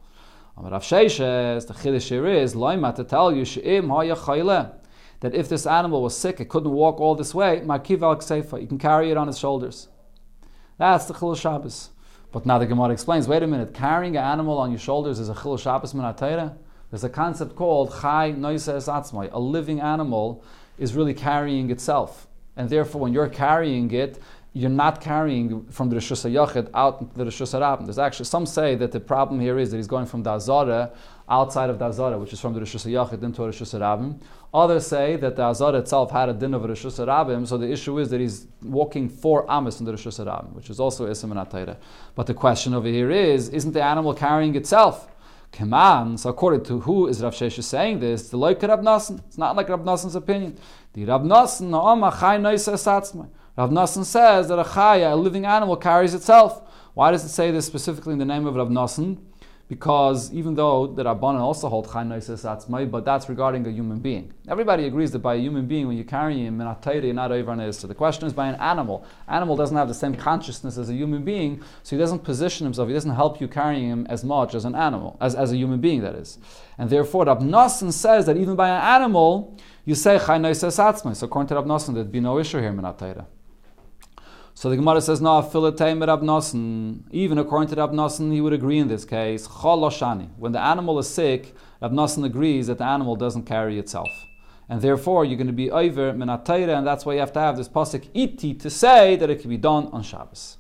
Rav 0.56 0.84
Sheishes, 0.84 1.66
the 1.66 1.74
Chiddush 1.74 2.08
here 2.08 2.28
is, 2.28 2.54
Loima 2.54 2.94
to 2.94 3.02
tell 3.02 3.32
you, 3.32 3.44
She'im 3.44 3.88
ha'ya 3.88 4.72
that 5.18 5.34
if 5.34 5.48
this 5.48 5.66
animal 5.66 6.04
was 6.04 6.16
sick, 6.16 6.38
it 6.38 6.48
couldn't 6.48 6.70
walk 6.70 7.00
all 7.00 7.16
this 7.16 7.34
way, 7.34 7.62
Markiv 7.64 8.02
al 8.02 8.60
you 8.60 8.66
can 8.68 8.78
carry 8.78 9.10
it 9.10 9.16
on 9.16 9.26
his 9.26 9.40
shoulders. 9.40 9.88
That's 10.78 11.06
the 11.06 11.14
Chilul 11.14 11.36
Shabbos. 11.36 11.88
But 12.32 12.46
now 12.46 12.58
the 12.58 12.66
Gemara 12.66 12.90
explains, 12.90 13.28
wait 13.28 13.42
a 13.42 13.46
minute, 13.46 13.74
carrying 13.74 14.16
an 14.16 14.24
animal 14.24 14.58
on 14.58 14.70
your 14.70 14.80
shoulders 14.80 15.18
is 15.18 15.28
a 15.28 15.34
Chilul 15.34 15.58
Shabbos 15.58 15.92
Minatayra? 15.92 16.56
There's 16.90 17.04
a 17.04 17.10
concept 17.10 17.56
called 17.56 17.94
Chai 18.00 18.32
Noises 18.32 18.86
Atzmai. 18.88 19.30
A 19.32 19.38
living 19.38 19.80
animal 19.80 20.42
is 20.78 20.94
really 20.94 21.14
carrying 21.14 21.70
itself. 21.70 22.26
And 22.56 22.68
therefore, 22.68 23.02
when 23.02 23.12
you're 23.12 23.28
carrying 23.28 23.90
it, 23.92 24.18
you're 24.54 24.70
not 24.70 25.00
carrying 25.00 25.64
from 25.66 25.88
the 25.88 25.96
Rishus 25.96 26.28
HaYachid 26.28 26.70
out 26.74 27.00
into 27.00 27.16
the 27.16 27.24
Rishus 27.24 27.58
HaRabim. 27.58 27.84
There's 27.84 27.98
actually, 27.98 28.26
some 28.26 28.44
say 28.44 28.74
that 28.76 28.92
the 28.92 29.00
problem 29.00 29.40
here 29.40 29.58
is 29.58 29.70
that 29.70 29.78
he's 29.78 29.86
going 29.86 30.04
from 30.04 30.22
Dazara 30.22 30.94
outside 31.28 31.70
of 31.70 31.78
Dazara, 31.78 32.20
which 32.20 32.34
is 32.34 32.40
from 32.40 32.52
the 32.52 32.60
Rishus 32.60 32.86
HaYachid 32.86 33.22
into 33.22 33.42
the 33.42 33.48
Rishus 33.48 33.78
HaRabim. 33.78 34.20
Others 34.54 34.86
say 34.86 35.16
that 35.16 35.36
the 35.36 35.42
Azara 35.44 35.78
itself 35.78 36.10
had 36.10 36.28
a 36.28 36.34
din 36.34 36.52
of 36.52 36.60
Rishus 36.62 37.02
HaRabim, 37.02 37.46
so 37.46 37.56
the 37.56 37.70
issue 37.70 37.98
is 37.98 38.10
that 38.10 38.20
he's 38.20 38.46
walking 38.62 39.08
four 39.08 39.50
Amis 39.50 39.80
in 39.80 39.86
the 39.86 39.92
Rishus 39.92 40.22
HaRabim, 40.22 40.52
which 40.52 40.68
is 40.68 40.78
also 40.78 41.06
Isam 41.06 41.30
and 41.34 41.76
But 42.14 42.26
the 42.26 42.34
question 42.34 42.74
over 42.74 42.86
here 42.86 43.10
is, 43.10 43.48
isn't 43.48 43.72
the 43.72 43.82
animal 43.82 44.12
carrying 44.12 44.54
itself? 44.54 45.08
So 45.54 46.30
according 46.30 46.64
to 46.64 46.80
who 46.80 47.08
is 47.08 47.22
Rav 47.22 47.34
Shesha 47.34 47.62
saying 47.62 48.00
this, 48.00 48.30
the 48.30 48.38
Loika 48.38 48.68
Rav 48.68 48.80
Nassan. 48.80 49.20
It's 49.26 49.36
not 49.36 49.54
like 49.54 49.68
Rav 49.68 49.80
Nassan's 49.80 50.14
opinion. 50.14 50.58
The 50.94 51.04
Rav 51.04 51.22
Nassan. 51.22 51.72
Rav 53.58 53.88
says 53.88 54.48
that 54.48 54.58
a 54.58 54.64
chaya, 54.64 55.12
a 55.12 55.14
living 55.14 55.44
animal, 55.44 55.76
carries 55.76 56.14
itself. 56.14 56.62
Why 56.94 57.10
does 57.10 57.22
it 57.24 57.28
say 57.28 57.50
this 57.50 57.66
specifically 57.66 58.14
in 58.14 58.18
the 58.18 58.24
name 58.24 58.46
of 58.46 58.54
Rav 58.54 58.68
Nassan? 58.68 59.18
Because 59.72 60.30
even 60.34 60.54
though 60.54 60.86
the 60.86 61.02
Rabbanan 61.02 61.40
also 61.40 61.66
hold 61.66 61.90
Chai 61.90 62.04
Noises 62.04 62.42
Atzmai, 62.42 62.90
but 62.90 63.06
that's 63.06 63.30
regarding 63.30 63.66
a 63.66 63.70
human 63.70 64.00
being. 64.00 64.30
Everybody 64.46 64.84
agrees 64.84 65.12
that 65.12 65.20
by 65.20 65.36
a 65.36 65.38
human 65.38 65.66
being, 65.66 65.88
when 65.88 65.96
you 65.96 66.04
carry 66.04 66.34
him 66.44 66.60
you're 66.60 67.14
not 67.14 67.32
over 67.32 67.72
So 67.72 67.86
the 67.86 67.94
question 67.94 68.26
is 68.26 68.34
by 68.34 68.48
an 68.48 68.56
animal. 68.56 69.06
Animal 69.28 69.56
doesn't 69.56 69.74
have 69.74 69.88
the 69.88 69.94
same 69.94 70.14
consciousness 70.14 70.76
as 70.76 70.90
a 70.90 70.92
human 70.92 71.24
being, 71.24 71.62
so 71.84 71.96
he 71.96 71.98
doesn't 71.98 72.18
position 72.18 72.66
himself, 72.66 72.86
he 72.88 72.92
doesn't 72.92 73.14
help 73.14 73.40
you 73.40 73.48
carrying 73.48 73.88
him 73.88 74.06
as 74.10 74.22
much 74.22 74.54
as 74.54 74.66
an 74.66 74.74
animal, 74.74 75.16
as, 75.22 75.34
as 75.34 75.52
a 75.52 75.56
human 75.56 75.80
being, 75.80 76.02
that 76.02 76.16
is. 76.16 76.38
And 76.76 76.90
therefore, 76.90 77.24
Nassan 77.24 77.94
says 77.94 78.26
that 78.26 78.36
even 78.36 78.56
by 78.56 78.68
an 78.68 78.82
animal, 78.82 79.56
you 79.86 79.94
say 79.94 80.18
Chai 80.18 80.36
Noises 80.36 80.76
Atzmai. 80.76 81.16
So 81.16 81.24
according 81.24 81.48
to 81.48 81.54
Nassan, 81.62 81.94
there'd 81.94 82.12
be 82.12 82.20
no 82.20 82.38
issue 82.38 82.58
here 82.58 82.68
in 82.68 82.76
Atayra. 82.76 83.24
So 84.62 84.70
the 84.70 84.76
Gemara 84.76 85.00
says, 85.00 85.20
no. 85.20 85.40
Even 87.10 87.38
according 87.38 87.68
to 87.70 87.74
Rab 87.74 88.30
he 88.30 88.40
would 88.40 88.52
agree 88.52 88.78
in 88.78 88.86
this 88.86 89.04
case. 89.04 89.44
When 89.44 90.52
the 90.52 90.60
animal 90.60 91.00
is 91.00 91.08
sick, 91.08 91.56
Rab 91.80 91.98
agrees 91.98 92.68
that 92.68 92.78
the 92.78 92.84
animal 92.84 93.16
doesn't 93.16 93.42
carry 93.42 93.80
itself. 93.80 94.06
And 94.68 94.80
therefore, 94.80 95.24
you're 95.24 95.36
going 95.36 95.48
to 95.48 95.52
be 95.52 95.72
over 95.72 96.12
minatayra, 96.12 96.78
and 96.78 96.86
that's 96.86 97.04
why 97.04 97.14
you 97.14 97.18
have 97.18 97.32
to 97.32 97.40
have 97.40 97.56
this 97.56 97.68
pasuk 97.68 98.08
iti 98.14 98.54
to 98.54 98.70
say 98.70 99.16
that 99.16 99.28
it 99.28 99.40
can 99.40 99.50
be 99.50 99.56
done 99.56 99.88
on 99.88 100.04
Shabbos. 100.04 100.58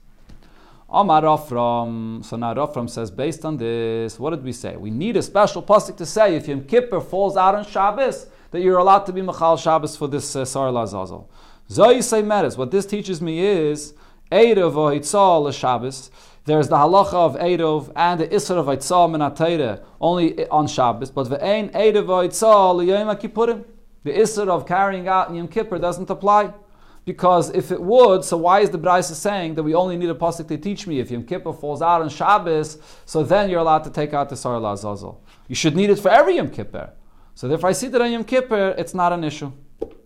Amar 0.90 1.22
Rafram. 1.22 2.24
So 2.24 2.36
now 2.36 2.54
Rafram 2.54 2.90
says, 2.90 3.08
based 3.08 3.44
on 3.44 3.56
this, 3.56 4.18
what 4.18 4.30
did 4.30 4.42
we 4.42 4.52
say? 4.52 4.74
We 4.74 4.90
need 4.90 5.16
a 5.16 5.22
special 5.22 5.62
pasuk 5.62 5.96
to 5.98 6.06
say 6.06 6.34
if 6.34 6.48
Yom 6.48 6.64
Kippur 6.64 7.00
falls 7.00 7.36
out 7.36 7.54
on 7.54 7.64
Shabbos, 7.64 8.26
that 8.50 8.62
you're 8.62 8.78
allowed 8.78 9.06
to 9.06 9.12
be 9.12 9.22
Machal 9.22 9.56
Shabbos 9.56 9.96
for 9.96 10.08
this 10.08 10.34
uh, 10.34 10.44
Sar 10.44 10.72
Lazazel. 10.72 11.28
Zoyisei 11.72 12.24
matters. 12.24 12.56
What 12.56 12.70
this 12.70 12.84
teaches 12.84 13.22
me 13.22 13.40
is 13.40 13.94
Eidov 14.32 14.74
or 14.76 15.52
Shabbos. 15.52 16.10
There's 16.44 16.68
the 16.68 16.76
halacha 16.76 17.14
of 17.14 17.36
Eidov 17.36 17.92
and 17.94 18.18
the 18.18 18.26
Isra 18.26 18.56
of 18.56 18.66
Eitzah 18.66 19.08
Minatayre 19.08 19.84
only 20.00 20.48
on 20.48 20.66
Shabbos, 20.66 21.10
but 21.10 21.28
the 21.30 21.44
Ein 21.44 21.68
Eidov 21.70 22.06
Eitzah 22.06 22.74
L'Yom. 22.74 23.64
The 24.04 24.10
Isra 24.10 24.48
of 24.48 24.66
carrying 24.66 25.06
out 25.06 25.32
Yom 25.32 25.46
Kippur 25.46 25.78
doesn't 25.78 26.10
apply. 26.10 26.52
Because 27.04 27.50
if 27.50 27.72
it 27.72 27.80
would, 27.82 28.24
so 28.24 28.36
why 28.36 28.60
is 28.60 28.70
the 28.70 28.78
Braisa 28.78 29.14
saying 29.14 29.56
that 29.56 29.62
we 29.62 29.74
only 29.74 29.96
need 29.96 30.08
a 30.08 30.14
pasuk 30.14 30.46
to 30.48 30.56
teach 30.56 30.86
me 30.86 31.00
if 31.00 31.10
Yom 31.10 31.24
Kippur 31.24 31.52
falls 31.52 31.82
out 31.82 32.00
on 32.00 32.08
Shabbos, 32.08 32.78
so 33.06 33.24
then 33.24 33.50
you're 33.50 33.58
allowed 33.58 33.82
to 33.84 33.90
take 33.90 34.14
out 34.14 34.28
the 34.28 34.36
Sar 34.36 34.60
Lazazel. 34.60 35.18
You 35.48 35.56
should 35.56 35.74
need 35.74 35.90
it 35.90 35.98
for 35.98 36.10
every 36.10 36.36
Yom 36.36 36.50
Kippur. 36.50 36.92
So 37.34 37.50
if 37.50 37.64
I 37.64 37.72
see 37.72 37.88
that 37.88 38.00
on 38.00 38.12
Yom 38.12 38.24
Kippur, 38.24 38.74
it's 38.78 38.94
not 38.94 39.12
an 39.12 39.24
issue. 39.24 39.52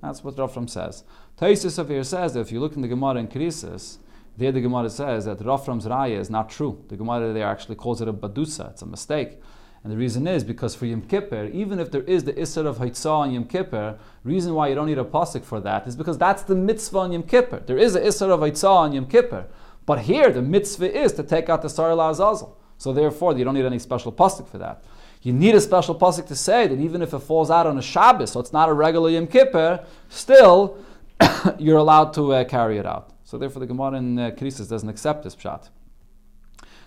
That's 0.03 0.25
what 0.25 0.37
Rafram 0.37 0.71
says. 0.71 1.05
Taisus 1.39 1.79
of 1.79 1.89
here 1.91 2.05
says 2.05 2.33
that 2.33 2.41
if 2.41 2.51
you 2.51 2.61
look 2.61 2.77
in 2.77 2.83
the 2.83 2.89
Gemara 2.89 3.17
in 3.17 3.29
Krisis, 3.29 3.99
there 4.37 4.53
the 4.53 4.61
Gemara 4.61 4.91
says 4.91 5.25
that 5.25 5.39
Rafram's 5.39 5.87
raya 5.87 6.19
is 6.19 6.29
not 6.29 6.51
true. 6.51 6.85
The 6.89 6.97
Gemara 6.97 7.33
there 7.33 7.47
actually 7.47 7.77
calls 7.77 8.01
it 8.01 8.09
a 8.09 8.13
badusa. 8.13 8.71
It's 8.71 8.83
a 8.83 8.87
mistake. 8.87 9.41
And 9.83 9.93
the 9.93 9.97
reason 9.97 10.27
is 10.27 10.43
because 10.43 10.75
for 10.75 10.87
Yom 10.87 11.03
Kippur, 11.03 11.45
even 11.53 11.79
if 11.79 11.93
there 11.93 12.03
is 12.03 12.25
the 12.25 12.33
Isser 12.33 12.67
of 12.67 12.79
Haitzah 12.79 13.19
on 13.19 13.33
Yom 13.33 13.45
Kippur, 13.45 13.97
reason 14.25 14.53
why 14.53 14.67
you 14.67 14.75
don't 14.75 14.87
need 14.87 14.99
a 14.99 15.05
pasuk 15.05 15.45
for 15.45 15.61
that 15.61 15.87
is 15.87 15.95
because 15.95 16.19
that's 16.19 16.43
the 16.43 16.57
mitzvah 16.57 16.99
on 16.99 17.13
Yom 17.13 17.23
Kippur. 17.23 17.61
There 17.61 17.79
is 17.79 17.95
a 17.95 18.01
Isser 18.01 18.31
of 18.31 18.41
Haitzah 18.41 18.69
on 18.69 18.93
Yom 18.93 19.07
Kippur. 19.07 19.47
But 19.87 20.01
here, 20.01 20.33
the 20.33 20.43
mitzvah 20.43 20.93
is 20.93 21.13
to 21.13 21.23
take 21.23 21.49
out 21.49 21.63
the 21.63 21.71
Sarah 21.71 21.97
Azazel. 21.97 22.59
So 22.79 22.93
therefore, 22.93 23.39
you 23.39 23.45
don't 23.45 23.55
need 23.55 23.65
any 23.65 23.79
special 23.79 24.11
pasuk 24.13 24.49
for 24.49 24.59
that. 24.59 24.83
You 25.23 25.33
need 25.33 25.55
a 25.55 25.61
special 25.61 25.95
pasuk 25.95 26.27
to 26.27 26.35
say 26.35 26.67
that 26.67 26.79
even 26.81 27.01
if 27.01 27.15
it 27.15 27.21
falls 27.21 27.51
out 27.51 27.67
on 27.67 27.79
a 27.79 27.83
Shabbos, 27.83 28.33
so 28.33 28.41
it's 28.41 28.53
not 28.53 28.69
a 28.69 28.73
regular 28.73 29.11
Yom 29.11 29.29
Kippur, 29.29 29.87
still 30.09 30.79
you're 31.59 31.79
allowed 31.79 32.13
to 32.15 32.33
uh, 32.33 32.45
carry 32.45 32.79
it 32.79 32.87
out. 32.87 33.16
So 33.27 33.39
therefore, 33.39 33.59
the 33.59 33.67
Gemara 33.67 33.97
in 33.97 34.17
uh, 34.21 34.31
doesn't 34.31 34.89
accept 34.89 35.25
this 35.25 35.35
pshat. 35.35 35.69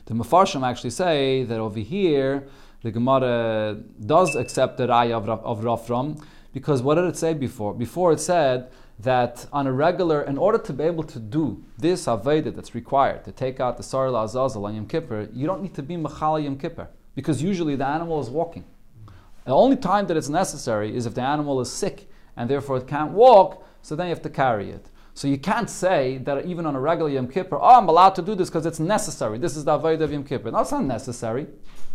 The 0.06 0.14
Mefarshim 0.14 0.66
actually 0.66 0.92
say 0.92 1.44
that 1.44 1.60
over 1.60 1.80
here 1.80 2.48
the 2.82 2.92
Gemara 2.92 3.78
does 4.06 4.38
accept 4.38 4.78
the 4.78 4.88
raya 4.88 5.18
of, 5.18 5.28
of 5.30 5.60
Rafram 5.60 6.24
because 6.54 6.82
what 6.82 6.96
did 6.96 7.04
it 7.04 7.18
say 7.18 7.34
before? 7.34 7.74
Before 7.74 8.14
it 8.14 8.22
said 8.22 8.72
that 9.00 9.48
on 9.52 9.68
a 9.68 9.74
regular, 9.74 10.22
in 10.22 10.38
order 10.38 10.58
to 10.60 10.72
be 10.72 10.86
able 10.86 11.04
to 11.04 11.20
do 11.20 11.62
this 11.78 12.06
Aveda 12.06 12.56
that's 12.56 12.74
required 12.74 13.26
to 13.26 13.34
take 13.34 13.60
out 13.60 13.76
the 13.76 13.84
Saril 13.84 14.24
Azazel 14.24 14.66
on 14.66 14.76
Yom 14.76 14.88
Kippur, 14.88 15.28
you 15.34 15.46
don't 15.46 15.62
need 15.62 15.74
to 15.76 15.84
be 15.84 15.98
Mechala 15.98 16.42
Yom 16.42 16.58
Kippur 16.58 16.88
because 17.16 17.44
usually 17.44 17.76
the 17.76 17.86
animal 17.86 18.22
is 18.22 18.30
walking. 18.30 18.64
The 19.44 19.52
only 19.54 19.76
time 19.76 20.08
that 20.08 20.16
it's 20.16 20.30
necessary 20.30 20.96
is 20.96 21.06
if 21.06 21.16
the 21.16 21.22
animal 21.22 21.60
is 21.60 21.70
sick 21.70 22.10
and 22.38 22.50
therefore 22.50 22.78
it 22.78 22.88
can't 22.88 23.12
walk, 23.12 23.62
so 23.82 23.98
then 23.98 24.08
you 24.08 24.14
have 24.14 24.24
to 24.24 24.30
carry 24.30 24.70
it. 24.70 24.86
So 25.20 25.28
you 25.28 25.38
can't 25.38 25.70
say 25.70 26.20
that 26.20 26.46
even 26.46 26.66
on 26.66 26.78
a 26.78 26.80
regular 26.80 27.10
Yom 27.10 27.28
Kippur, 27.28 27.58
oh, 27.58 27.78
I'm 27.78 27.90
allowed 27.90 28.16
to 28.16 28.22
do 28.22 28.36
this 28.36 28.50
because 28.50 28.66
it's 28.66 28.80
necessary. 28.80 29.38
This 29.38 29.58
is 29.58 29.66
the 29.66 29.78
Avodah 29.78 30.00
of 30.00 30.14
Yom 30.14 30.24
Kippur. 30.24 30.50
No, 30.50 30.60
it's 30.60 30.72
not 30.72 30.86
necessary. 30.86 31.46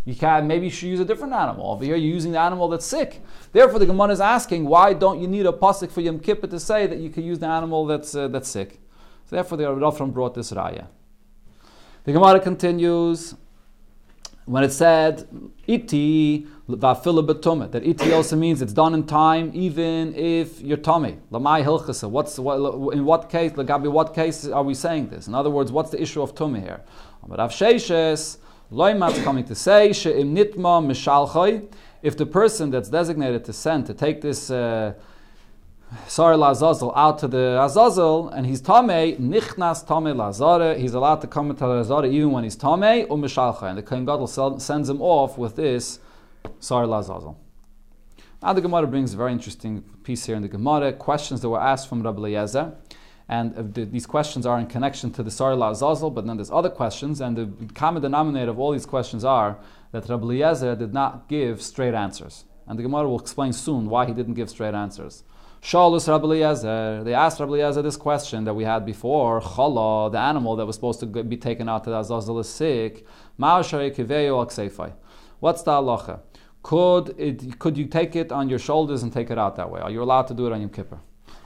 You 0.05 0.13
can 0.13 0.45
maybe 0.45 0.65
you 0.65 0.71
should 0.71 0.89
use 0.89 0.99
a 0.99 1.05
different 1.05 1.33
animal. 1.33 1.71
Over 1.71 1.85
here, 1.85 1.95
you're 1.95 2.13
using 2.13 2.33
the 2.33 2.39
animal 2.39 2.67
that's 2.67 2.85
sick. 2.85 3.23
Therefore, 3.51 3.79
the 3.79 3.87
Gemara 3.87 4.09
is 4.09 4.21
asking, 4.21 4.65
why 4.65 4.93
don't 4.93 5.19
you 5.19 5.27
need 5.27 5.47
a 5.47 5.51
pasuk 5.51 5.89
for 5.89 6.01
Yom 6.01 6.19
Kippur 6.19 6.45
to 6.45 6.59
say 6.59 6.85
that 6.85 6.99
you 6.99 7.09
can 7.09 7.23
use 7.23 7.39
the 7.39 7.47
animal 7.47 7.87
that's 7.87 8.13
uh, 8.13 8.27
that's 8.27 8.47
sick? 8.47 8.79
So 9.27 9.37
therefore, 9.37 9.57
the 9.57 9.73
Rav 9.73 10.13
brought 10.13 10.35
this 10.35 10.51
raya. 10.51 10.85
The 12.03 12.13
Gemara 12.13 12.39
continues 12.39 13.33
when 14.45 14.63
it 14.63 14.71
said 14.71 15.27
iti 15.67 16.47
va'afila 16.69 17.71
that 17.71 17.85
iti 17.85 18.11
also 18.11 18.35
means 18.35 18.61
it's 18.61 18.73
done 18.73 18.93
in 18.93 19.05
time, 19.05 19.51
even 19.53 20.13
if 20.15 20.61
you're 20.61 20.77
tummy. 20.77 21.17
Lamai 21.31 21.63
hilchasa. 21.63 22.09
What's 22.09 22.37
what, 22.37 22.57
in 22.93 23.05
what 23.05 23.29
case? 23.29 23.53
Lagabi, 23.53 23.91
what 23.91 24.13
case 24.13 24.47
are 24.47 24.63
we 24.63 24.73
saying 24.73 25.09
this? 25.09 25.27
In 25.27 25.33
other 25.35 25.49
words, 25.49 25.71
what's 25.71 25.89
the 25.89 26.01
issue 26.01 26.21
of 26.21 26.35
tummy 26.35 26.59
here? 26.59 26.81
But 27.27 27.39
Rav 27.39 27.51
Sheishes 27.51 28.37
loimat's 28.71 29.23
coming 29.23 29.45
to 29.45 29.55
say 29.55 29.93
she'im 29.93 30.35
nitma 30.35 30.85
mishalchay. 30.85 31.67
If 32.03 32.17
the 32.17 32.25
person 32.25 32.69
that's 32.69 32.89
designated 32.89 33.45
to 33.45 33.53
send 33.53 33.87
to 33.87 33.93
take 33.93 34.21
this. 34.21 34.51
Uh, 34.51 34.93
Sar 36.07 36.33
Lazazel 36.33 36.91
out 36.95 37.19
to 37.19 37.27
the 37.27 37.61
Azazel, 37.61 38.29
and 38.29 38.45
he's 38.45 38.61
Tameh, 38.61 39.17
Nichnas 39.19 39.85
Tameh 39.85 40.15
Lazare, 40.15 40.77
he's 40.77 40.93
allowed 40.93 41.21
to 41.21 41.27
come 41.27 41.49
into 41.49 41.61
the 41.61 41.83
Lazare 41.83 42.11
even 42.11 42.31
when 42.31 42.43
he's 42.43 42.57
Tameh, 42.57 43.05
or 43.09 43.17
Mishalcha, 43.17 43.63
and 43.63 43.77
the 43.77 43.83
Kohen 43.83 44.05
Gadol 44.05 44.27
sends 44.59 44.89
him 44.89 45.01
off 45.01 45.37
with 45.37 45.55
this 45.55 45.99
Sar 46.59 46.85
Lazazel. 46.85 47.37
Now 48.41 48.53
the 48.53 48.61
Gemara 48.61 48.87
brings 48.87 49.13
a 49.13 49.17
very 49.17 49.31
interesting 49.31 49.81
piece 50.03 50.25
here 50.25 50.35
in 50.35 50.41
the 50.41 50.47
Gemara, 50.47 50.93
questions 50.93 51.41
that 51.41 51.49
were 51.49 51.61
asked 51.61 51.87
from 51.87 52.03
Rabbi 52.03 52.19
Eliezer. 52.19 52.75
And 53.27 53.57
uh, 53.57 53.85
these 53.85 54.05
questions 54.05 54.45
are 54.45 54.59
in 54.59 54.67
connection 54.67 55.11
to 55.13 55.23
the 55.23 55.31
Sarla 55.31 55.71
Azazel, 55.71 56.11
but 56.11 56.27
then 56.27 56.37
there's 56.37 56.51
other 56.51 56.69
questions, 56.69 57.21
and 57.21 57.35
the 57.35 57.73
common 57.73 58.03
denominator 58.03 58.51
of 58.51 58.59
all 58.59 58.71
these 58.71 58.85
questions 58.85 59.25
are 59.25 59.57
that 59.91 60.07
Rabbi 60.07 60.23
Eliezer 60.25 60.75
did 60.75 60.93
not 60.93 61.27
give 61.27 61.61
straight 61.61 61.95
answers. 61.95 62.45
And 62.67 62.77
the 62.77 62.83
Gemara 62.83 63.07
will 63.09 63.19
explain 63.19 63.53
soon 63.53 63.89
why 63.89 64.05
he 64.05 64.13
didn't 64.13 64.35
give 64.35 64.49
straight 64.49 64.75
answers. 64.75 65.23
Shalus 65.65 66.07
Rabbi 66.07 66.25
Eliezer, 66.25 67.03
they 67.03 67.15
asked 67.15 67.39
Rabbi 67.39 67.53
Eliezer 67.53 67.81
this 67.81 67.97
question 67.97 68.43
that 68.43 68.53
we 68.53 68.63
had 68.65 68.85
before, 68.85 69.41
Chala, 69.41 70.11
the 70.11 70.19
animal 70.19 70.55
that 70.57 70.65
was 70.67 70.75
supposed 70.75 70.99
to 70.99 71.07
be 71.07 71.37
taken 71.37 71.67
out 71.67 71.83
to 71.85 71.89
the 71.89 71.97
Azazel 71.97 72.37
is 72.37 72.47
sick, 72.47 73.03
What's 73.39 73.71
the 73.71 73.81
halacha? 75.71 76.19
Could, 76.61 77.15
it, 77.17 77.57
could 77.57 77.79
you 77.79 77.87
take 77.87 78.15
it 78.15 78.31
on 78.31 78.47
your 78.47 78.59
shoulders 78.59 79.01
and 79.01 79.11
take 79.11 79.31
it 79.31 79.39
out 79.39 79.55
that 79.55 79.71
way? 79.71 79.81
Are 79.81 79.89
you 79.89 80.03
allowed 80.03 80.27
to 80.27 80.35
do 80.35 80.45
it 80.45 80.53
on 80.53 80.61
Yom 80.61 80.69
Kippur? 80.69 80.99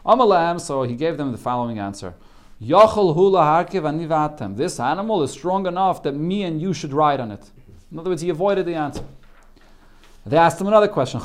Amalam, 0.05 0.59
so 0.59 0.83
he 0.83 0.95
gave 0.97 1.15
them 1.15 1.31
the 1.31 1.37
following 1.37 1.79
answer. 1.79 2.13
hula 2.59 2.75
harkiv 2.75 3.83
anivatem. 3.83 4.57
This 4.57 4.81
animal 4.81 5.23
is 5.23 5.31
strong 5.31 5.65
enough 5.65 6.03
that 6.03 6.11
me 6.11 6.43
and 6.43 6.61
you 6.61 6.73
should 6.73 6.91
ride 6.91 7.21
on 7.21 7.31
it. 7.31 7.49
In 7.89 7.97
other 7.97 8.09
words, 8.09 8.21
he 8.21 8.27
avoided 8.27 8.65
the 8.65 8.75
answer. 8.75 9.05
They 10.25 10.37
asked 10.37 10.59
him 10.59 10.67
another 10.67 10.87
question. 10.87 11.19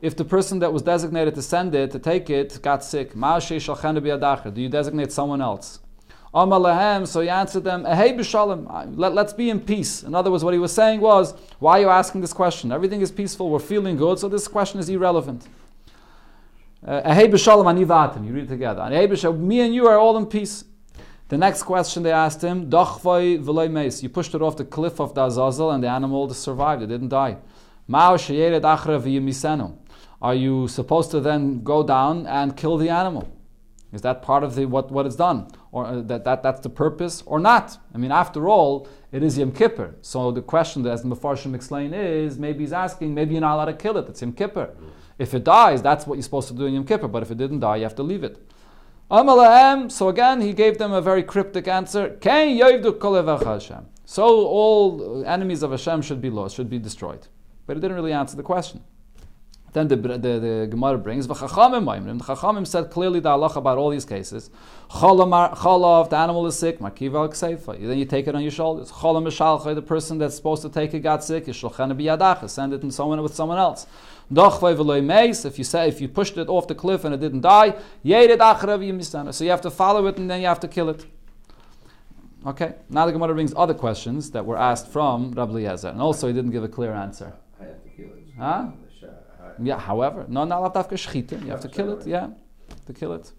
If 0.00 0.16
the 0.16 0.24
person 0.24 0.58
that 0.58 0.72
was 0.72 0.82
designated 0.82 1.34
to 1.36 1.42
send 1.42 1.74
it, 1.74 1.90
to 1.92 1.98
take 1.98 2.28
it, 2.28 2.60
got 2.62 2.84
sick, 2.84 3.14
do 3.14 4.60
you 4.60 4.68
designate 4.68 5.12
someone 5.12 5.40
else? 5.40 5.78
So 6.34 7.20
he 7.20 7.28
answered 7.28 7.64
them, 7.64 7.86
eh, 7.86 7.94
Hey 7.94 8.12
b'shalom, 8.14 8.94
let, 8.96 9.14
let's 9.14 9.32
be 9.32 9.50
in 9.50 9.60
peace. 9.60 10.02
In 10.02 10.14
other 10.14 10.30
words, 10.30 10.42
what 10.42 10.54
he 10.54 10.58
was 10.58 10.72
saying 10.72 11.00
was, 11.00 11.34
Why 11.58 11.78
are 11.78 11.80
you 11.82 11.88
asking 11.90 12.22
this 12.22 12.32
question? 12.32 12.72
Everything 12.72 13.00
is 13.00 13.10
peaceful, 13.10 13.50
we're 13.50 13.58
feeling 13.58 13.96
good, 13.96 14.18
so 14.18 14.28
this 14.28 14.48
question 14.48 14.80
is 14.80 14.88
irrelevant. 14.88 15.46
Uh, 16.86 17.02
eh, 17.04 17.14
hey 17.14 17.28
b'shalom 17.28 17.66
anivatim, 17.66 18.26
you 18.26 18.32
read 18.32 18.44
it 18.44 18.48
together. 18.48 18.82
Eh, 18.90 19.32
me 19.32 19.60
and 19.60 19.74
you 19.74 19.86
are 19.86 19.98
all 19.98 20.16
in 20.16 20.26
peace. 20.26 20.64
The 21.28 21.38
next 21.38 21.62
question 21.62 22.02
they 22.02 22.12
asked 22.12 22.42
him. 22.42 22.68
You 22.70 24.08
pushed 24.10 24.34
it 24.34 24.42
off 24.42 24.56
the 24.56 24.66
cliff 24.68 25.00
of 25.00 25.14
the 25.14 25.24
Azazel 25.24 25.70
and 25.70 25.82
the 25.82 25.88
animal 25.88 26.28
survived, 26.34 26.82
it 26.82 26.88
didn't 26.88 27.08
die. 27.08 27.38
Are 30.22 30.34
you 30.34 30.68
supposed 30.68 31.10
to 31.10 31.20
then 31.20 31.62
go 31.62 31.82
down 31.82 32.26
and 32.26 32.56
kill 32.56 32.76
the 32.78 32.88
animal? 32.88 33.28
Is 33.92 34.00
that 34.02 34.22
part 34.22 34.42
of 34.42 34.54
the, 34.54 34.64
what, 34.64 34.90
what 34.90 35.06
is 35.06 35.16
done? 35.16 35.48
Or 35.70 35.84
uh, 35.84 36.00
that, 36.02 36.24
that 36.24 36.42
that's 36.42 36.60
the 36.60 36.70
purpose 36.70 37.22
or 37.26 37.38
not? 37.38 37.76
I 37.94 37.98
mean, 37.98 38.10
after 38.10 38.48
all, 38.48 38.88
it 39.10 39.22
is 39.22 39.36
Yom 39.36 39.52
Kippur. 39.52 39.96
So 40.00 40.30
the 40.30 40.40
question 40.40 40.82
that 40.84 40.92
as 40.92 41.02
the 41.02 41.08
Mefarshim 41.08 41.54
explain 41.54 41.92
is, 41.92 42.38
maybe 42.38 42.60
he's 42.60 42.72
asking, 42.72 43.12
maybe 43.12 43.32
you're 43.32 43.42
not 43.42 43.54
allowed 43.56 43.66
to 43.66 43.74
kill 43.74 43.98
it. 43.98 44.08
It's 44.08 44.22
Yom 44.22 44.32
Kippur. 44.32 44.70
If 45.18 45.34
it 45.34 45.44
dies, 45.44 45.82
that's 45.82 46.06
what 46.06 46.14
you're 46.14 46.22
supposed 46.22 46.48
to 46.48 46.54
do 46.54 46.64
in 46.64 46.72
Yom 46.74 46.86
Kippur. 46.86 47.08
But 47.08 47.22
if 47.22 47.30
it 47.30 47.36
didn't 47.36 47.60
die, 47.60 47.76
you 47.76 47.82
have 47.82 47.94
to 47.96 48.02
leave 48.02 48.24
it. 48.24 48.38
So 49.10 50.08
again, 50.08 50.40
he 50.40 50.54
gave 50.54 50.78
them 50.78 50.92
a 50.92 51.02
very 51.02 51.22
cryptic 51.22 51.68
answer. 51.68 52.16
So 54.06 54.24
all 54.24 55.24
enemies 55.26 55.62
of 55.62 55.70
Hashem 55.70 56.00
should 56.00 56.22
be 56.22 56.30
lost, 56.30 56.56
should 56.56 56.70
be 56.70 56.78
destroyed. 56.78 57.28
But 57.66 57.76
it 57.76 57.80
didn't 57.80 57.96
really 57.96 58.12
answer 58.12 58.36
the 58.36 58.42
question. 58.42 58.82
Then 59.72 59.88
the, 59.88 59.96
the, 59.96 60.18
the 60.18 60.68
Gemara 60.70 60.98
brings, 60.98 61.26
the 61.26 61.34
Chachamim 61.34 62.66
said 62.66 62.90
clearly 62.90 63.20
the 63.20 63.30
halacha 63.30 63.56
about 63.56 63.78
all 63.78 63.88
these 63.88 64.04
cases. 64.04 64.50
Chalav, 64.90 66.10
the 66.10 66.16
animal 66.16 66.46
is 66.46 66.58
sick, 66.58 66.78
Makiva 66.78 67.26
Kseifa. 67.30 67.80
Then 67.80 67.96
you 67.96 68.04
take 68.04 68.26
it 68.28 68.34
on 68.34 68.42
your 68.42 68.50
shoulders. 68.50 68.92
Mishalcha, 68.92 69.74
the 69.74 69.80
person 69.80 70.18
that's 70.18 70.36
supposed 70.36 70.60
to 70.60 70.68
take 70.68 70.92
it 70.92 71.00
got 71.00 71.24
sick, 71.24 71.46
Yishlachana 71.46 71.96
Biyadacha, 71.98 72.50
send 72.50 72.74
it 72.74 72.82
in 72.82 72.90
someone 72.90 73.22
with 73.22 73.34
someone 73.34 73.56
else. 73.56 73.86
If 74.30 75.58
you 75.58 75.64
say 75.64 75.88
if 75.88 76.02
you 76.02 76.08
pushed 76.08 76.36
it 76.36 76.48
off 76.48 76.66
the 76.66 76.74
cliff 76.74 77.04
and 77.04 77.14
it 77.14 77.20
didn't 77.20 77.40
die, 77.40 77.70
so 77.70 79.44
you 79.44 79.50
have 79.50 79.60
to 79.62 79.70
follow 79.70 80.06
it 80.06 80.18
and 80.18 80.30
then 80.30 80.40
you 80.42 80.46
have 80.48 80.60
to 80.60 80.68
kill 80.68 80.90
it. 80.90 81.06
Okay. 82.46 82.74
Now 82.90 83.06
the 83.06 83.12
Gemara 83.12 83.34
brings 83.34 83.54
other 83.56 83.74
questions 83.74 84.30
that 84.32 84.44
were 84.44 84.58
asked 84.58 84.88
from 84.88 85.32
Rabbi 85.32 85.52
Eliezer, 85.52 85.88
and 85.88 86.02
also 86.02 86.26
he 86.26 86.34
didn't 86.34 86.50
give 86.50 86.64
a 86.64 86.68
clear 86.68 86.92
answer. 86.92 87.32
I 87.60 87.64
have 87.64 87.82
to 87.84 87.88
kill 87.90 88.06
it. 88.06 88.21
Huh? 88.38 88.70
Yeah, 89.60 89.78
however, 89.78 90.24
no, 90.28 90.44
not 90.44 90.72
lavdafka 90.72 90.92
shchita. 90.92 91.42
You 91.44 91.50
have 91.50 91.60
to 91.60 91.68
kill 91.68 91.98
it. 91.98 92.06
Yeah, 92.06 92.28
to 92.86 92.92
kill 92.92 93.12
it. 93.12 93.30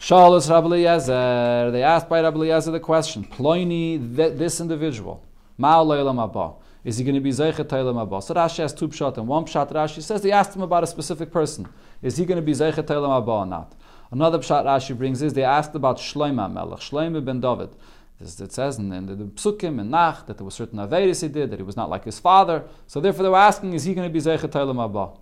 Shalos 0.00 0.48
Rabbi 0.50 0.66
Eliezer. 0.66 1.70
They 1.70 1.82
asked 1.82 2.08
by 2.08 2.20
Rabbi 2.20 2.36
Eliezer 2.36 2.70
the 2.70 2.80
question: 2.80 3.24
Ploini, 3.24 4.16
this 4.16 4.60
individual, 4.60 5.24
Ma'alaylam 5.58 6.22
Abba. 6.22 6.54
Is 6.84 6.98
he 6.98 7.04
going 7.04 7.16
to 7.16 7.20
be 7.20 7.30
Zeichet 7.30 7.64
Teilam 7.64 8.00
Abba? 8.00 8.22
So 8.22 8.32
Rashi 8.32 8.58
has 8.58 8.72
two 8.72 8.86
pshat, 8.88 9.16
and 9.18 9.26
one 9.26 9.44
pshat 9.44 9.72
Rashi 9.72 10.00
says 10.00 10.22
they 10.22 10.30
asked 10.30 10.54
him 10.54 10.62
about 10.62 10.84
a 10.84 10.86
specific 10.86 11.32
person. 11.32 11.66
Is 12.00 12.16
he 12.16 12.24
going 12.24 12.36
to 12.36 12.42
be 12.42 12.52
Zeichet 12.52 12.84
Teilam 12.84 13.20
Abba 13.20 13.30
or 13.30 13.46
not? 13.46 13.74
Another 14.12 14.38
pshat 14.38 14.64
Rashi 14.64 14.96
brings 14.96 15.20
is 15.20 15.32
they 15.32 15.42
asked 15.42 15.74
about 15.74 15.98
Shloima 15.98 16.52
Melech, 16.52 16.78
Shloima 16.78 17.24
ben 17.24 17.40
David. 17.40 17.70
This, 18.18 18.40
it 18.40 18.52
says 18.52 18.78
in, 18.78 18.92
in 18.92 19.06
the, 19.06 19.14
the 19.14 19.24
Psukim 19.24 19.80
and 19.80 19.90
Nach 19.90 20.26
that 20.26 20.38
there 20.38 20.44
were 20.44 20.50
certain 20.50 20.78
Averis 20.78 21.22
he 21.22 21.28
did, 21.28 21.50
that 21.50 21.58
he 21.58 21.62
was 21.62 21.76
not 21.76 21.90
like 21.90 22.04
his 22.04 22.18
father. 22.18 22.64
So 22.86 23.00
therefore 23.00 23.24
they 23.24 23.28
were 23.28 23.36
asking, 23.36 23.74
is 23.74 23.84
he 23.84 23.94
going 23.94 24.08
to 24.08 24.12
be 24.12 24.20
Zeichet 24.20 24.48
Teilam 24.48 24.82
Abba? 24.82 25.18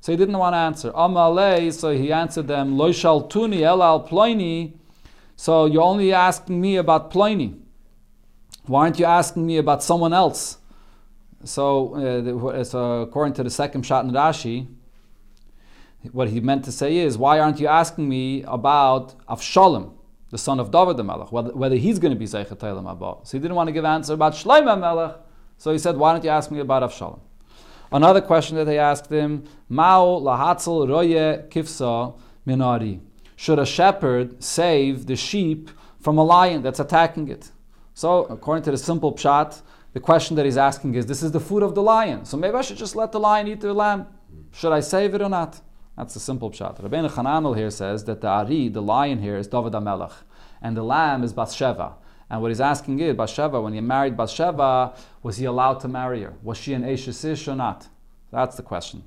So 0.00 0.12
he 0.12 0.16
didn't 0.16 0.38
want 0.38 0.54
to 0.54 0.58
answer. 0.58 0.92
Amalei, 0.92 1.72
so 1.72 1.92
he 1.92 2.12
answered 2.12 2.46
them, 2.46 2.76
Lo 2.78 2.90
tuni 2.90 3.62
el 3.62 3.82
al 3.82 4.06
ploini. 4.06 4.74
So 5.34 5.66
you're 5.66 5.82
only 5.82 6.12
asking 6.12 6.60
me 6.60 6.76
about 6.76 7.10
ploini. 7.10 7.58
Why 8.66 8.82
aren't 8.82 8.98
you 8.98 9.04
asking 9.04 9.46
me 9.46 9.58
about 9.58 9.82
someone 9.82 10.12
else? 10.12 10.58
So, 11.44 11.94
uh, 11.94 12.64
so 12.64 13.02
according 13.02 13.34
to 13.34 13.44
the 13.44 13.50
second 13.50 13.84
shot 13.84 14.04
in 14.04 14.10
Rashi, 14.10 14.66
what 16.12 16.28
he 16.28 16.40
meant 16.40 16.64
to 16.64 16.72
say 16.72 16.98
is, 16.98 17.18
why 17.18 17.38
aren't 17.38 17.60
you 17.60 17.66
asking 17.66 18.08
me 18.08 18.42
about 18.44 19.14
Avshalom, 19.26 19.95
the 20.30 20.38
son 20.38 20.58
of 20.60 20.70
David 20.70 20.96
the 20.96 21.04
Melech, 21.04 21.30
whether, 21.32 21.50
whether 21.50 21.76
he's 21.76 21.98
going 21.98 22.12
to 22.12 22.18
be 22.18 22.26
Zeichet 22.26 22.62
Abba? 22.62 23.16
So 23.22 23.36
he 23.36 23.38
didn't 23.38 23.54
want 23.54 23.68
to 23.68 23.72
give 23.72 23.84
answer 23.84 24.14
about 24.14 24.32
Shlomo 24.34 24.78
Melech. 24.78 25.16
So 25.58 25.72
he 25.72 25.78
said, 25.78 25.96
why 25.96 26.12
don't 26.12 26.24
you 26.24 26.30
ask 26.30 26.50
me 26.50 26.60
about 26.60 26.82
Avshalom? 26.82 27.20
Another 27.92 28.20
question 28.20 28.56
that 28.56 28.64
they 28.64 28.78
asked 28.78 29.10
him, 29.10 29.44
Mao 29.68 30.04
lahatzel 30.20 30.88
roye 30.88 31.48
kifsa 31.48 32.18
minari. 32.46 33.00
Should 33.36 33.58
a 33.58 33.66
shepherd 33.66 34.42
save 34.42 35.06
the 35.06 35.16
sheep 35.16 35.70
from 36.00 36.18
a 36.18 36.24
lion 36.24 36.62
that's 36.62 36.80
attacking 36.80 37.28
it? 37.28 37.50
So, 37.94 38.24
according 38.24 38.64
to 38.64 38.70
the 38.72 38.78
simple 38.78 39.12
pshat, 39.12 39.62
the 39.92 40.00
question 40.00 40.36
that 40.36 40.44
he's 40.44 40.58
asking 40.58 40.94
is, 40.94 41.06
this 41.06 41.22
is 41.22 41.32
the 41.32 41.40
food 41.40 41.62
of 41.62 41.74
the 41.74 41.82
lion. 41.82 42.26
So 42.26 42.36
maybe 42.36 42.54
I 42.54 42.60
should 42.60 42.76
just 42.76 42.96
let 42.96 43.12
the 43.12 43.20
lion 43.20 43.48
eat 43.48 43.60
the 43.60 43.72
lamb. 43.72 44.06
Should 44.52 44.72
I 44.72 44.80
save 44.80 45.14
it 45.14 45.22
or 45.22 45.28
not? 45.30 45.60
That's 45.96 46.14
the 46.14 46.20
simple 46.20 46.50
pshat. 46.50 46.82
Rabbeinu 46.82 47.10
Chananel 47.10 47.56
here 47.56 47.70
says 47.70 48.04
that 48.04 48.20
the 48.20 48.28
Ari, 48.28 48.68
the 48.68 48.82
lion 48.82 49.22
here, 49.22 49.36
is 49.36 49.46
David 49.46 49.72
HaMelech, 49.72 50.12
and 50.60 50.76
the 50.76 50.82
lamb 50.82 51.24
is 51.24 51.32
Bathsheba. 51.32 51.94
And 52.28 52.42
what 52.42 52.48
he's 52.48 52.60
asking 52.60 53.00
is, 53.00 53.16
Bathsheba, 53.16 53.60
when 53.60 53.72
he 53.72 53.80
married 53.80 54.16
Bathsheba, 54.16 54.94
was 55.22 55.38
he 55.38 55.44
allowed 55.46 55.80
to 55.80 55.88
marry 55.88 56.22
her? 56.22 56.34
Was 56.42 56.58
she 56.58 56.74
an 56.74 56.82
Eishesish 56.82 57.50
or 57.50 57.56
not? 57.56 57.88
That's 58.30 58.56
the 58.56 58.62
question. 58.62 59.04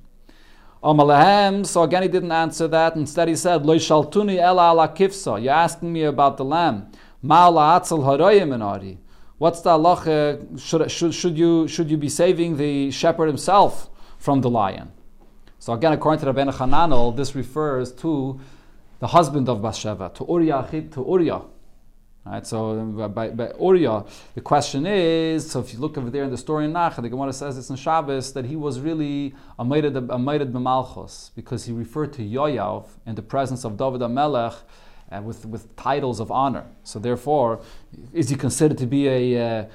Omalahem, 0.82 1.66
so 1.66 1.84
again 1.84 2.04
he 2.04 2.08
didn't 2.08 2.32
answer 2.32 2.68
that. 2.70 2.96
Instead 2.96 3.28
he 3.28 3.36
said, 3.36 3.66
Lo 3.66 3.76
shaltuni 3.76 4.38
ela 4.38 4.72
ala 4.72 4.88
kifsa. 4.88 5.42
You're 5.44 5.54
asking 5.54 5.92
me 5.92 6.04
about 6.04 6.38
the 6.38 6.46
lamb. 6.46 6.92
Ma'ala 7.24 7.82
atzel 7.82 8.00
haroyim 8.00 8.98
What's 9.38 9.62
the 9.62 9.72
halacha? 9.72 10.60
Should, 10.60 10.90
should, 10.90 11.14
should, 11.14 11.38
you, 11.38 11.68
should 11.68 11.92
you 11.92 11.98
be 11.98 12.08
saving 12.08 12.56
the 12.56 12.92
shepherd 12.92 13.28
himself 13.28 13.90
from 14.18 14.40
the 14.40 14.50
lion? 14.50 14.94
So 15.60 15.74
again, 15.74 15.92
according 15.92 16.26
to 16.26 16.34
Rabbeinu 16.34 16.54
Hananel, 16.54 17.16
this 17.16 17.36
refers 17.36 17.92
to 17.96 18.40
the 19.00 19.08
husband 19.08 19.50
of 19.50 19.62
Bathsheba, 19.62 20.10
to 20.16 20.26
Uriah, 20.28 20.66
to 20.92 21.06
Uriah. 21.08 21.42
Right, 22.26 22.46
so 22.48 23.10
by, 23.14 23.30
by 23.30 23.52
Uriah, 23.60 24.06
the 24.36 24.42
question 24.42 24.86
is, 24.86 25.52
so 25.52 25.60
if 25.60 25.74
you 25.74 25.80
look 25.80 25.98
over 25.98 26.10
there 26.10 26.24
in 26.24 26.32
the 26.32 26.38
story 26.38 26.64
in 26.64 26.72
Nach, 26.72 26.96
the 26.96 27.10
Gemara 27.10 27.34
says 27.34 27.58
it's 27.58 27.70
in 27.70 27.76
Shabbos, 27.76 28.32
that 28.34 28.46
he 28.46 28.56
was 28.56 28.80
really 28.80 29.34
a 29.58 29.66
Meirid 29.66 30.52
B'malchus, 30.52 31.32
because 31.36 31.66
he 31.66 31.74
referred 31.74 32.14
to 32.14 32.22
Yoav 32.22 32.86
in 33.06 33.16
the 33.16 33.22
presence 33.22 33.66
of 33.66 33.76
David 33.76 34.00
HaMelech 34.00 34.56
uh, 35.12 35.22
with, 35.22 35.46
with 35.46 35.76
titles 35.76 36.22
of 36.22 36.32
honor. 36.32 36.66
So 36.84 37.00
therefore, 37.00 37.60
is 38.14 38.30
he 38.30 38.38
considered 38.38 38.78
to 38.78 38.86
be 38.86 39.08
a, 39.10 39.60
uh, 39.62 39.66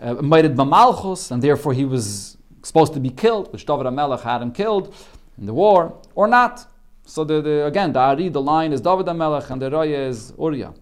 a 0.00 0.14
B'malchus, 0.16 1.30
and 1.30 1.42
therefore 1.42 1.74
he 1.74 1.84
was 1.84 2.36
supposed 2.62 2.92
to 2.94 3.00
be 3.00 3.10
killed, 3.10 3.52
which 3.52 3.66
David 3.66 3.86
HaMelech 3.86 4.22
had 4.22 4.42
him 4.42 4.50
killed 4.50 4.94
in 5.38 5.46
the 5.46 5.54
war, 5.54 6.00
or 6.14 6.26
not? 6.26 6.66
So 7.04 7.24
the, 7.24 7.40
the, 7.40 7.64
again, 7.66 7.92
the 7.92 8.00
Ari, 8.00 8.28
the 8.28 8.42
line 8.42 8.72
is 8.72 8.80
David 8.80 9.06
HaMelech, 9.06 9.50
and 9.50 9.62
the 9.62 9.70
Raya 9.70 10.08
is 10.08 10.32
Uriah. 10.38 10.74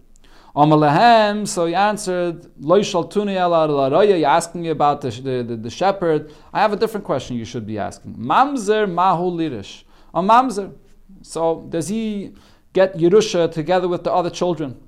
Amalehem, 0.57 1.47
so 1.47 1.67
he 1.67 1.75
answered, 1.75 2.51
You're 2.59 4.27
asking 4.27 4.61
me 4.63 4.69
about 4.69 5.01
the, 5.01 5.43
the, 5.43 5.55
the, 5.55 5.69
shepherd. 5.69 6.33
I 6.51 6.61
have 6.61 6.73
a 6.73 6.75
different 6.75 7.05
question 7.05 7.37
you 7.37 7.45
should 7.45 7.67
be 7.67 7.77
asking. 7.77 8.15
Mamzer 8.15 8.91
mahu 8.91 9.29
lirish. 9.29 9.83
A 10.15 10.21
mamzer. 10.21 10.73
So 11.21 11.67
does 11.69 11.87
he 11.89 12.33
get 12.73 12.97
Yerusha 12.97 13.51
together 13.51 13.87
with 13.87 14.03
the 14.03 14.11
other 14.11 14.31
children? 14.31 14.79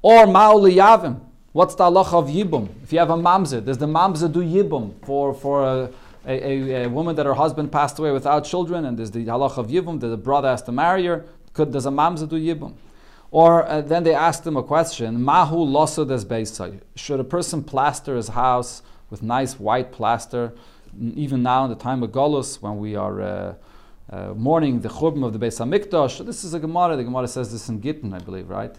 Or 0.00 0.26
ma'u 0.26 0.60
liyavim. 0.70 1.20
What's 1.50 1.74
the 1.74 1.84
halacha 1.84 2.14
of 2.14 2.28
yibum? 2.28 2.68
If 2.84 2.92
you 2.92 3.00
have 3.00 3.10
a 3.10 3.16
mamzer, 3.16 3.64
does 3.64 3.78
the 3.78 3.86
mamzer 3.86 4.32
do 4.32 4.40
yibum 4.40 4.92
for, 5.04 5.34
for, 5.34 5.64
uh, 5.64 5.88
a, 6.26 6.32
a, 6.32 6.84
a, 6.84 6.88
woman 6.88 7.16
that 7.16 7.26
her 7.26 7.34
husband 7.34 7.70
passed 7.70 7.98
away 7.98 8.10
without 8.10 8.44
children, 8.44 8.84
and 8.84 8.98
there's 8.98 9.10
the 9.10 9.24
halach 9.26 9.58
of 9.58 9.68
yibum 9.68 10.00
that 10.00 10.08
the 10.08 10.16
brother 10.16 10.48
has 10.48 10.62
to 10.62 10.72
marry 10.72 11.04
her. 11.06 11.24
Could 11.52 11.72
does 11.72 11.86
a 11.86 11.90
mamza 11.90 12.28
do 12.28 12.36
yibum? 12.36 12.74
Or 13.30 13.66
uh, 13.66 13.80
then 13.80 14.04
they 14.04 14.14
asked 14.14 14.46
him 14.46 14.56
a 14.56 14.62
question: 14.62 15.22
Mahu 15.22 15.66
des 15.66 16.24
beisai? 16.24 16.80
Should 16.94 17.20
a 17.20 17.24
person 17.24 17.62
plaster 17.62 18.16
his 18.16 18.28
house 18.28 18.82
with 19.10 19.22
nice 19.22 19.58
white 19.58 19.92
plaster? 19.92 20.54
Even 20.98 21.42
now, 21.42 21.64
in 21.64 21.70
the 21.70 21.76
time 21.76 22.02
of 22.02 22.10
Golus, 22.10 22.62
when 22.62 22.78
we 22.78 22.94
are 22.94 23.20
uh, 23.20 23.54
uh, 24.10 24.34
mourning 24.34 24.80
the 24.80 24.88
churban 24.88 25.26
of 25.26 25.32
the 25.32 25.38
Beis 25.38 25.58
Hamikdash, 25.58 26.24
this 26.24 26.44
is 26.44 26.54
a 26.54 26.60
Gemara. 26.60 26.96
The 26.96 27.04
Gemara 27.04 27.26
says 27.26 27.50
this 27.50 27.68
in 27.68 27.80
Gittin, 27.80 28.14
I 28.14 28.20
believe, 28.20 28.48
right? 28.48 28.74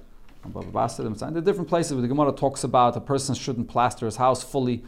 The 0.54 1.42
different 1.44 1.68
places 1.68 1.94
where 1.94 2.02
the 2.02 2.08
Gemara 2.08 2.32
talks 2.32 2.64
about 2.64 2.96
a 2.96 3.02
person 3.02 3.34
shouldn't 3.34 3.68
plaster 3.68 4.06
his 4.06 4.16
house 4.16 4.44
fully 4.44 4.84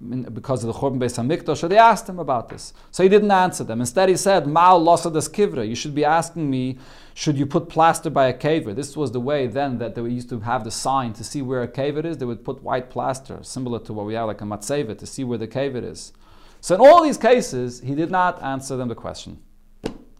because 0.00 0.64
of 0.64 0.72
the 0.72 0.78
Churban 0.78 0.98
Beis 0.98 1.16
Hamikdash. 1.16 1.56
So 1.56 1.68
they 1.68 1.78
asked 1.78 2.08
him 2.08 2.18
about 2.18 2.48
this. 2.48 2.72
So 2.90 3.02
he 3.02 3.08
didn't 3.08 3.30
answer 3.30 3.64
them. 3.64 3.80
Instead, 3.80 4.08
he 4.08 4.16
said, 4.16 4.46
"Mal 4.46 4.80
losadas 4.80 5.30
kivra." 5.30 5.66
You 5.66 5.74
should 5.74 5.94
be 5.94 6.04
asking 6.04 6.50
me, 6.50 6.78
should 7.14 7.38
you 7.38 7.46
put 7.46 7.68
plaster 7.68 8.10
by 8.10 8.26
a 8.26 8.34
caver? 8.36 8.74
This 8.74 8.96
was 8.96 9.12
the 9.12 9.20
way 9.20 9.46
then 9.46 9.78
that 9.78 9.94
they 9.94 10.02
used 10.02 10.28
to 10.30 10.40
have 10.40 10.64
the 10.64 10.70
sign 10.70 11.12
to 11.14 11.22
see 11.22 11.42
where 11.42 11.62
a 11.62 11.68
caver 11.68 12.04
is. 12.04 12.18
They 12.18 12.26
would 12.26 12.44
put 12.44 12.62
white 12.62 12.90
plaster, 12.90 13.38
similar 13.42 13.78
to 13.80 13.92
what 13.92 14.04
we 14.04 14.14
have 14.14 14.26
like 14.26 14.40
a 14.40 14.44
matzeva, 14.44 14.98
to 14.98 15.06
see 15.06 15.22
where 15.22 15.38
the 15.38 15.46
caver 15.46 15.82
is. 15.82 16.12
So 16.60 16.74
in 16.74 16.80
all 16.80 17.02
these 17.02 17.18
cases, 17.18 17.80
he 17.80 17.94
did 17.94 18.10
not 18.10 18.42
answer 18.42 18.76
them 18.76 18.88
the 18.88 18.94
question. 18.94 19.38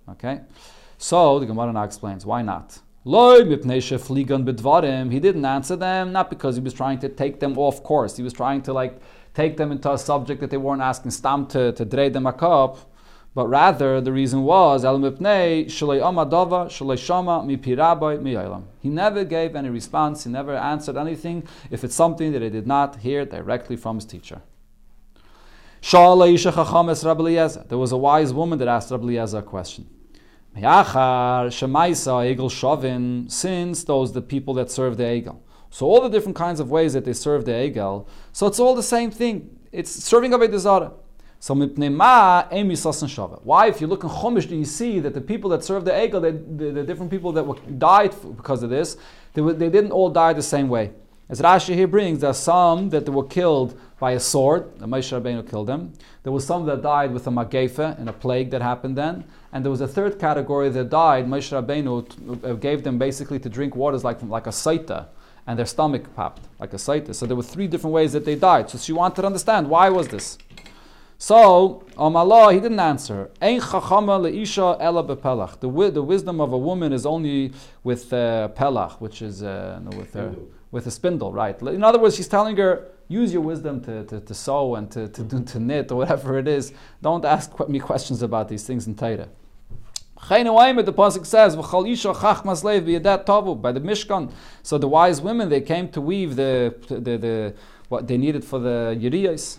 Okay, 0.09 0.43
so 0.99 1.41
the 1.41 1.47
Gemara 1.47 1.73
now 1.73 1.83
explains 1.83 2.25
why 2.25 2.43
not. 2.43 2.79
He 5.11 5.21
didn't 5.21 5.45
answer 5.45 5.77
them, 5.77 6.13
not 6.13 6.31
because 6.31 6.57
he 6.57 6.63
was 6.63 6.73
trying 6.73 6.99
to 7.01 7.09
take 7.11 7.39
them 7.39 7.59
off 7.59 7.83
course. 7.83 8.17
He 8.17 8.23
was 8.23 8.33
trying 8.33 8.63
to 8.63 8.73
like 8.73 8.99
take 9.35 9.59
them 9.59 9.71
into 9.73 9.93
a 9.93 9.99
subject 9.99 10.41
that 10.41 10.49
they 10.49 10.57
weren't 10.57 10.81
asking 10.81 11.11
stam 11.11 11.47
to, 11.49 11.73
to 11.73 11.85
dray 11.85 12.09
them 12.09 12.27
a 12.27 12.33
cup. 12.33 12.79
But 13.35 13.49
rather, 13.49 14.01
the 14.01 14.13
reason 14.13 14.45
was 14.45 14.85
He 18.81 18.89
never 18.89 19.25
gave 19.25 19.55
any 19.55 19.69
response. 19.69 20.25
He 20.25 20.31
never 20.31 20.55
answered 20.57 20.97
anything 20.97 21.47
if 21.71 21.85
it's 21.85 21.97
something 21.97 22.33
that 22.33 22.41
he 22.41 22.49
did 22.49 22.67
not 22.67 22.97
hear 22.97 23.27
directly 23.27 23.77
from 23.77 23.97
his 23.97 24.07
teacher. 24.07 24.41
There 27.69 27.79
was 27.79 27.93
a 27.93 27.99
wise 27.99 28.33
woman 28.33 28.59
that 28.61 28.69
asked 28.69 28.91
Rabbi 28.91 29.05
Eliezer 29.05 29.39
a 29.39 29.43
question. 29.43 29.94
Since 30.57 30.65
those 33.85 34.13
the 34.13 34.23
people 34.23 34.55
that 34.55 34.71
serve 34.71 34.97
the 34.97 35.05
Egel. 35.05 35.39
So 35.71 35.87
all 35.87 36.01
the 36.01 36.09
different 36.09 36.37
kinds 36.37 36.61
of 36.61 36.71
ways 36.71 36.93
that 36.93 37.05
they 37.05 37.13
serve 37.13 37.45
the 37.45 37.53
Egel, 37.53 38.07
so 38.33 38.47
it's 38.47 38.61
all 38.61 38.77
the 38.77 38.83
same 38.83 39.11
thing. 39.11 39.59
It's 39.73 39.91
serving 39.91 40.33
of 40.33 40.41
a 40.41 40.59
Zara. 40.59 40.93
So 41.41 41.55
Why, 41.55 43.67
if 43.67 43.81
you 43.81 43.87
look 43.87 44.05
in 44.05 44.09
Chumash, 44.09 44.49
do 44.49 44.57
you 44.57 44.65
see 44.65 45.01
that 45.01 45.13
the 45.13 45.21
people 45.21 45.51
that 45.51 45.65
serve 45.65 45.85
the 45.85 45.91
Egel, 45.91 46.23
the, 46.23 46.73
the, 46.73 46.85
different 46.85 47.11
people 47.11 47.33
that 47.33 47.47
were, 47.47 47.57
died 47.77 48.15
because 48.37 48.63
of 48.63 48.71
this, 48.71 48.97
they, 49.35 49.43
were, 49.43 49.53
they 49.53 49.69
didn't 49.69 49.91
all 49.91 50.09
die 50.09 50.33
the 50.33 50.43
same 50.43 50.69
way. 50.69 50.93
As 51.29 51.41
Rashi 51.41 51.75
here 51.75 51.87
brings, 51.87 52.21
there 52.21 52.31
are 52.31 52.35
some 52.35 52.91
that 52.91 53.09
were 53.09 53.27
killed 53.27 53.79
by 53.99 54.13
a 54.13 54.21
sword. 54.21 54.79
The 54.79 54.87
Moshe 54.87 55.19
Rabbeinu 55.19 55.49
killed 55.49 55.67
them. 55.67 55.93
There 56.23 56.33
was 56.33 56.47
some 56.47 56.65
that 56.67 56.83
died 56.83 57.13
with 57.13 57.27
a 57.27 57.31
magefa 57.31 57.99
and 57.99 58.09
a 58.09 58.13
plague 58.13 58.51
that 58.51 58.63
happened 58.63 58.97
then. 58.97 59.25
And 59.55 59.65
there 59.65 59.71
was 59.71 59.81
a 59.81 59.87
third 59.87 60.19
category 60.19 60.69
that 60.69 60.91
died. 60.91 61.29
Moshe 61.29 61.53
Rabbeinu 61.53 62.45
uh, 62.45 62.55
gave 62.55 62.83
them 62.83 62.99
basically 62.99 63.39
to 63.39 63.49
drink 63.49 63.77
waters 63.77 64.03
like, 64.03 64.21
like 64.25 64.49
a 64.49 64.51
saita, 64.51 65.07
and 65.47 65.57
their 65.57 65.65
stomach 65.65 66.13
popped 66.17 66.43
like 66.59 66.73
a 66.73 66.77
saita. 66.77 67.15
So 67.15 67.25
there 67.25 67.37
were 67.37 67.45
three 67.45 67.69
different 67.69 67.95
ways 67.95 68.13
that 68.15 68.25
they 68.25 68.35
died. 68.35 68.69
So 68.69 68.79
she 68.79 68.93
wanted 68.93 69.21
to 69.21 69.27
understand 69.27 69.71
why 69.71 69.91
was 69.91 70.09
this. 70.09 70.39
So, 71.19 71.87
Om 71.97 72.17
Allah, 72.17 72.53
he 72.53 72.59
didn't 72.59 72.81
answer. 72.81 73.31
Ein 73.41 73.61
chachama 73.61 74.19
leisha 74.19 74.77
ela 74.81 75.05
bepelach. 75.05 75.61
The, 75.61 75.91
the 75.93 76.03
wisdom 76.03 76.41
of 76.41 76.53
a 76.53 76.59
woman 76.59 76.93
is 76.93 77.07
only 77.07 77.53
with 77.85 78.13
uh, 78.13 78.49
pelach, 78.57 79.01
which 79.01 79.23
is 79.23 79.45
uh, 79.45 79.79
no, 79.85 79.97
with, 79.97 80.17
uh, 80.17 80.31
with 80.73 80.89
a 80.89 80.91
spindle, 80.91 81.33
right? 81.33 81.63
In 81.63 81.85
other 81.85 82.01
words, 82.01 82.17
she's 82.17 82.27
telling 82.27 82.57
her, 82.57 82.89
use 83.07 83.33
your 83.33 83.43
wisdom 83.43 83.81
to, 83.85 84.05
to, 84.07 84.21
to 84.21 84.35
sew 84.35 84.75
and 84.75 84.91
to, 84.91 85.07
to, 85.07 85.45
to 85.45 85.61
knit 85.61 85.93
or 85.93 85.99
whatever 85.99 86.39
it 86.39 86.49
is. 86.49 86.73
Don't 87.01 87.25
ask 87.25 87.57
me 87.69 87.79
questions 87.79 88.21
about 88.21 88.49
these 88.49 88.67
things 88.67 88.89
in 88.89 88.97
Torah. 88.97 89.29
The 90.29 90.93
pasuk 90.97 91.27
says, 91.27 91.55
by 93.57 93.73
the 93.73 93.81
Mishkan. 93.81 94.33
So 94.63 94.79
the 94.79 94.89
wise 94.89 95.21
women 95.21 95.49
they 95.51 95.61
came 95.61 95.89
to 95.91 96.01
weave 96.01 96.37
the, 96.37 96.75
the, 96.89 97.19
the 97.19 97.55
what 97.89 98.09
they 98.09 98.17
needed 98.17 98.45
for 98.45 98.59
the 98.59 98.97
yiriyas. 98.99 99.59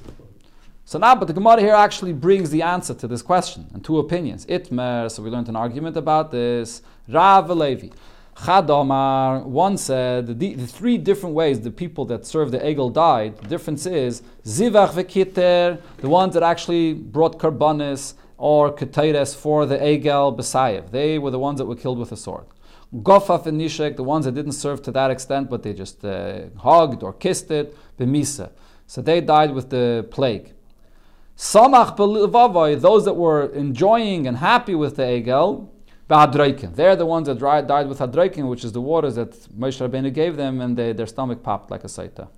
So 0.88 1.00
now, 1.00 1.16
but 1.16 1.26
the 1.28 1.34
Gemara 1.34 1.62
here 1.62 1.74
actually 1.74 2.14
brings 2.14 2.50
the 2.50 2.62
answer 2.62 2.94
to 2.94 3.08
this 3.08 3.22
question 3.22 3.68
and 3.74 3.84
two 3.84 4.00
opinions. 4.00 4.46
Itmer, 4.46 5.10
so 5.10 5.24
we 5.24 5.30
learned 5.30 5.50
an 5.50 5.56
argument 5.56 5.98
about 5.98 6.32
this. 6.32 6.82
Rav 7.08 7.50
Levi. 7.50 7.90
Chadomar, 8.36 9.46
one 9.46 9.78
said 9.78 10.28
the, 10.28 10.56
the, 10.56 10.68
three 10.68 10.98
different 10.98 11.34
ways 11.36 11.62
the 11.62 11.72
people 11.72 12.04
that 12.06 12.26
served 12.26 12.52
the 12.52 12.60
Egel 12.60 12.92
died. 12.92 13.38
The 13.38 13.48
difference 13.48 13.86
is 13.86 14.24
Zivach 14.44 14.90
v'kiter, 14.90 15.80
the 15.98 16.10
ones 16.10 16.34
that 16.34 16.44
actually 16.44 16.94
brought 16.94 17.40
karbanis 17.40 18.16
or 18.38 18.72
ketayres 18.74 19.36
for 19.36 19.66
the 19.66 19.78
Egel 19.78 20.36
Besayev. 20.38 20.92
They 20.92 21.18
were 21.18 21.32
the 21.32 21.40
ones 21.40 21.60
that 21.60 21.66
were 21.66 21.76
killed 21.76 22.00
with 22.00 22.12
a 22.12 22.18
sword. 22.18 22.46
Gofaf 22.94 23.46
and 23.46 23.60
Nishek, 23.60 23.96
the 23.96 24.04
ones 24.04 24.26
that 24.26 24.34
didn't 24.34 24.54
serve 24.54 24.82
to 24.84 24.92
that 24.92 25.12
extent, 25.12 25.50
but 25.50 25.64
they 25.64 25.74
just 25.74 26.06
uh, 26.06 26.46
hugged 26.58 27.04
or 27.04 27.14
kissed 27.14 27.52
it, 27.52 27.76
b'misa. 27.98 28.52
So 28.88 29.02
they 29.02 29.20
died 29.22 29.52
with 29.54 29.70
the 29.70 30.08
plague. 30.12 30.54
Samach 31.36 31.98
b'livavai, 31.98 32.80
those 32.80 33.04
that 33.06 33.16
were 33.16 33.48
enjoying 33.48 34.28
and 34.28 34.38
happy 34.38 34.76
with 34.76 34.96
the 34.96 35.04
Egel, 35.04 35.70
b'hadreikin. 36.10 36.76
They're 36.76 36.96
the 36.96 37.06
ones 37.06 37.28
that 37.28 37.40
died 37.40 37.90
with 37.90 38.00
hadreikin, 38.00 38.48
which 38.48 38.64
is 38.64 38.72
the 38.72 38.82
waters 38.82 39.16
that 39.16 39.32
Moshe 39.60 39.86
Rabbeinu 39.86 40.14
gave 40.14 40.38
them, 40.38 40.62
and 40.62 40.78
they, 40.78 40.94
their 40.94 41.08
stomach 41.08 41.44
popped 41.44 41.72
like 41.72 41.84
a 41.84 41.88
saita. 41.88 42.30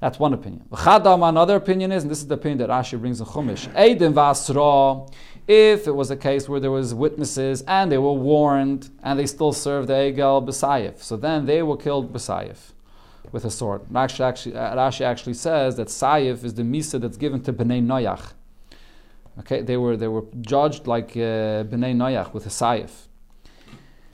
That's 0.00 0.18
one 0.18 0.32
opinion. 0.32 0.64
Chadam, 0.70 1.28
another 1.28 1.56
opinion 1.56 1.90
is, 1.90 2.04
and 2.04 2.10
this 2.10 2.20
is 2.20 2.28
the 2.28 2.34
opinion 2.34 2.58
that 2.58 2.68
Rashi 2.68 2.98
brings 3.00 3.20
in 3.20 3.26
Chumash, 3.26 3.66
Eidim 3.74 4.14
v'asra, 4.14 5.12
if 5.48 5.88
it 5.88 5.92
was 5.92 6.10
a 6.10 6.16
case 6.16 6.48
where 6.48 6.60
there 6.60 6.70
was 6.70 6.94
witnesses 6.94 7.62
and 7.66 7.90
they 7.90 7.98
were 7.98 8.12
warned 8.12 8.90
and 9.02 9.18
they 9.18 9.26
still 9.26 9.52
served 9.52 9.88
the 9.88 9.94
Egel 9.94 10.46
b'sayif, 10.46 11.02
so 11.02 11.16
then 11.16 11.46
they 11.46 11.62
were 11.62 11.76
killed 11.76 12.12
b'sayif 12.12 12.72
with 13.32 13.44
a 13.44 13.50
sword. 13.50 13.82
Rashi 13.86 14.20
actually, 14.20 14.56
uh, 14.56 14.76
Rashi 14.76 15.00
actually 15.00 15.34
says 15.34 15.76
that 15.76 15.88
Sayif 15.88 16.44
is 16.44 16.54
the 16.54 16.62
Misa 16.62 17.00
that's 17.00 17.16
given 17.16 17.42
to 17.42 17.52
Bnei 17.52 17.84
Noyach. 17.84 18.32
Okay, 19.40 19.62
they 19.62 19.76
were, 19.76 19.96
they 19.96 20.08
were 20.08 20.24
judged 20.40 20.86
like 20.86 21.10
uh, 21.10 21.64
Bnei 21.64 21.94
Noyach 21.94 22.32
with 22.32 22.46
a 22.46 22.50
Sayif. 22.50 23.07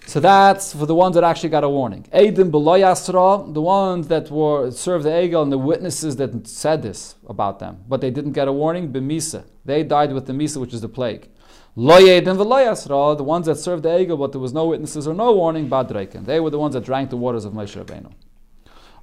So 0.07 0.21
that's 0.21 0.75
for 0.75 0.87
the 0.87 0.95
ones 0.95 1.15
that 1.15 1.25
actually 1.25 1.49
got 1.49 1.65
a 1.65 1.69
warning. 1.69 2.07
Eidim 2.13 2.51
Beloyasra, 2.51 3.53
the 3.53 3.63
ones 3.63 4.09
that 4.09 4.31
were 4.31 4.71
served 4.71 5.05
the 5.05 5.11
Egel 5.11 5.43
and 5.43 5.51
the 5.51 5.59
witnesses 5.59 6.17
that 6.17 6.47
said 6.47 6.83
this 6.83 7.15
about 7.27 7.59
them, 7.59 7.85
but 7.89 8.01
they 8.01 8.11
didn't 8.11 8.33
get 8.33 8.47
a 8.47 8.53
warning, 8.53 8.93
B'misa. 8.93 9.45
They 9.65 9.83
died 9.83 10.13
with 10.13 10.27
the 10.27 10.35
Misa, 10.35 10.59
which 10.59 10.75
is 10.75 10.83
the 10.83 10.91
plague. 10.91 11.29
Loyedim 11.77 12.37
Veloyasra, 12.37 13.17
the 13.17 13.25
ones 13.25 13.47
that 13.47 13.57
served 13.57 13.83
the 13.83 13.89
Egel, 13.89 14.19
but 14.19 14.33
there 14.33 14.41
was 14.41 14.53
no 14.53 14.67
witnesses 14.67 15.09
or 15.09 15.15
no 15.15 15.33
warning, 15.33 15.71
Badreiken. 15.71 16.27
They 16.27 16.39
were 16.39 16.51
the 16.51 16.59
ones 16.59 16.75
that 16.75 16.85
drank 16.85 17.09
the 17.09 17.17
waters 17.17 17.47
of 17.47 17.55
Moshe 17.55 17.83
Rabbeinu. 17.83 18.13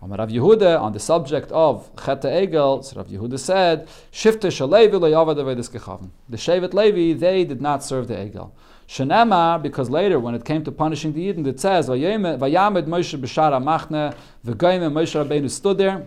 Rav 0.04 0.30
Yehuda 0.30 0.80
on 0.82 0.94
the 0.94 1.00
subject 1.00 1.52
of 1.52 1.90
Chet 1.96 2.22
Egel, 2.22 2.84
so 2.84 2.98
Rav 2.98 3.08
Yehuda 3.08 3.38
said, 3.38 3.88
Shifte 4.12 4.50
Shalevi 4.50 5.00
lo 5.00 5.10
The 6.30 6.38
Shevet 6.38 6.74
Levi, 6.74 7.20
they 7.20 7.44
did 7.44 7.62
not 7.62 7.84
serve 7.84 8.08
the 8.08 8.16
Egel. 8.16 8.52
Shenema, 8.92 9.62
because 9.64 9.90
later 9.90 10.20
when 10.20 10.36
it 10.36 10.44
came 10.44 10.66
to 10.66 10.72
punishing 10.72 11.14
the 11.14 11.22
Eden, 11.22 11.48
it 11.48 11.62
says, 11.62 11.88
Vayamed 11.88 12.88
Moshe 12.88 13.18
b'shara 13.18 13.64
machne, 13.64 14.14
v'goyim 14.46 14.92
Moshe 14.92 15.16
Rabbeinu 15.26 15.50
stood 15.50 15.78
there, 15.78 16.06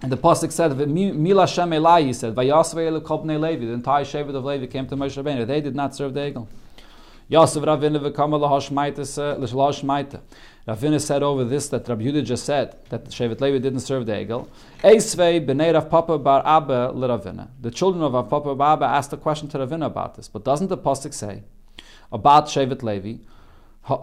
and 0.00 0.12
the 0.12 0.16
pasuk 0.16 0.52
said, 0.52 0.76
"Mila 0.88 1.48
Shem 1.48 1.70
Elai," 1.70 2.04
he 2.04 2.12
said, 2.12 2.36
"Vayasvei 2.36 2.86
el 2.86 3.00
Kopnei 3.00 3.40
Levi." 3.40 3.66
The 3.66 3.72
entire 3.72 4.04
shevet 4.04 4.32
of 4.32 4.44
Levi 4.44 4.68
came 4.68 4.86
to 4.86 4.94
Moshe 4.94 5.20
Rabbeinu. 5.20 5.44
They 5.44 5.60
did 5.60 5.74
not 5.74 5.96
serve 5.96 6.14
the 6.14 6.20
Egel. 6.20 6.46
Yosef 7.26 7.64
Ravina 7.64 7.98
v'kama 7.98 8.38
lahashmaita. 8.38 10.20
Ravina 10.68 11.00
said 11.00 11.22
over 11.24 11.42
this 11.42 11.68
that 11.68 11.88
Rabbi 11.88 12.04
Yehuda 12.04 12.24
just 12.24 12.44
said 12.44 12.76
that 12.90 13.06
Shevet 13.06 13.40
Levi 13.40 13.58
didn't 13.58 13.80
serve 13.80 14.06
the 14.06 14.12
Egel. 14.12 14.46
Eisvei 14.84 15.44
b'nei 15.44 15.74
Rav 15.74 15.90
Papa 15.90 16.18
bar 16.18 16.42
Abba 16.44 16.92
Ravina. 16.94 17.48
The 17.60 17.72
children 17.72 18.04
of 18.04 18.12
Rav 18.12 18.30
Papa 18.30 18.54
bar 18.54 18.74
Abba 18.74 18.84
asked 18.84 19.12
a 19.12 19.16
question 19.16 19.48
to 19.48 19.58
Ravina 19.58 19.86
about 19.86 20.14
this. 20.14 20.28
But 20.28 20.44
doesn't 20.44 20.68
the 20.68 20.78
pasuk 20.78 21.12
say 21.12 21.42
about 22.14 22.46
Shevet 22.46 22.82
Levi? 22.82 23.16
That 23.86 24.00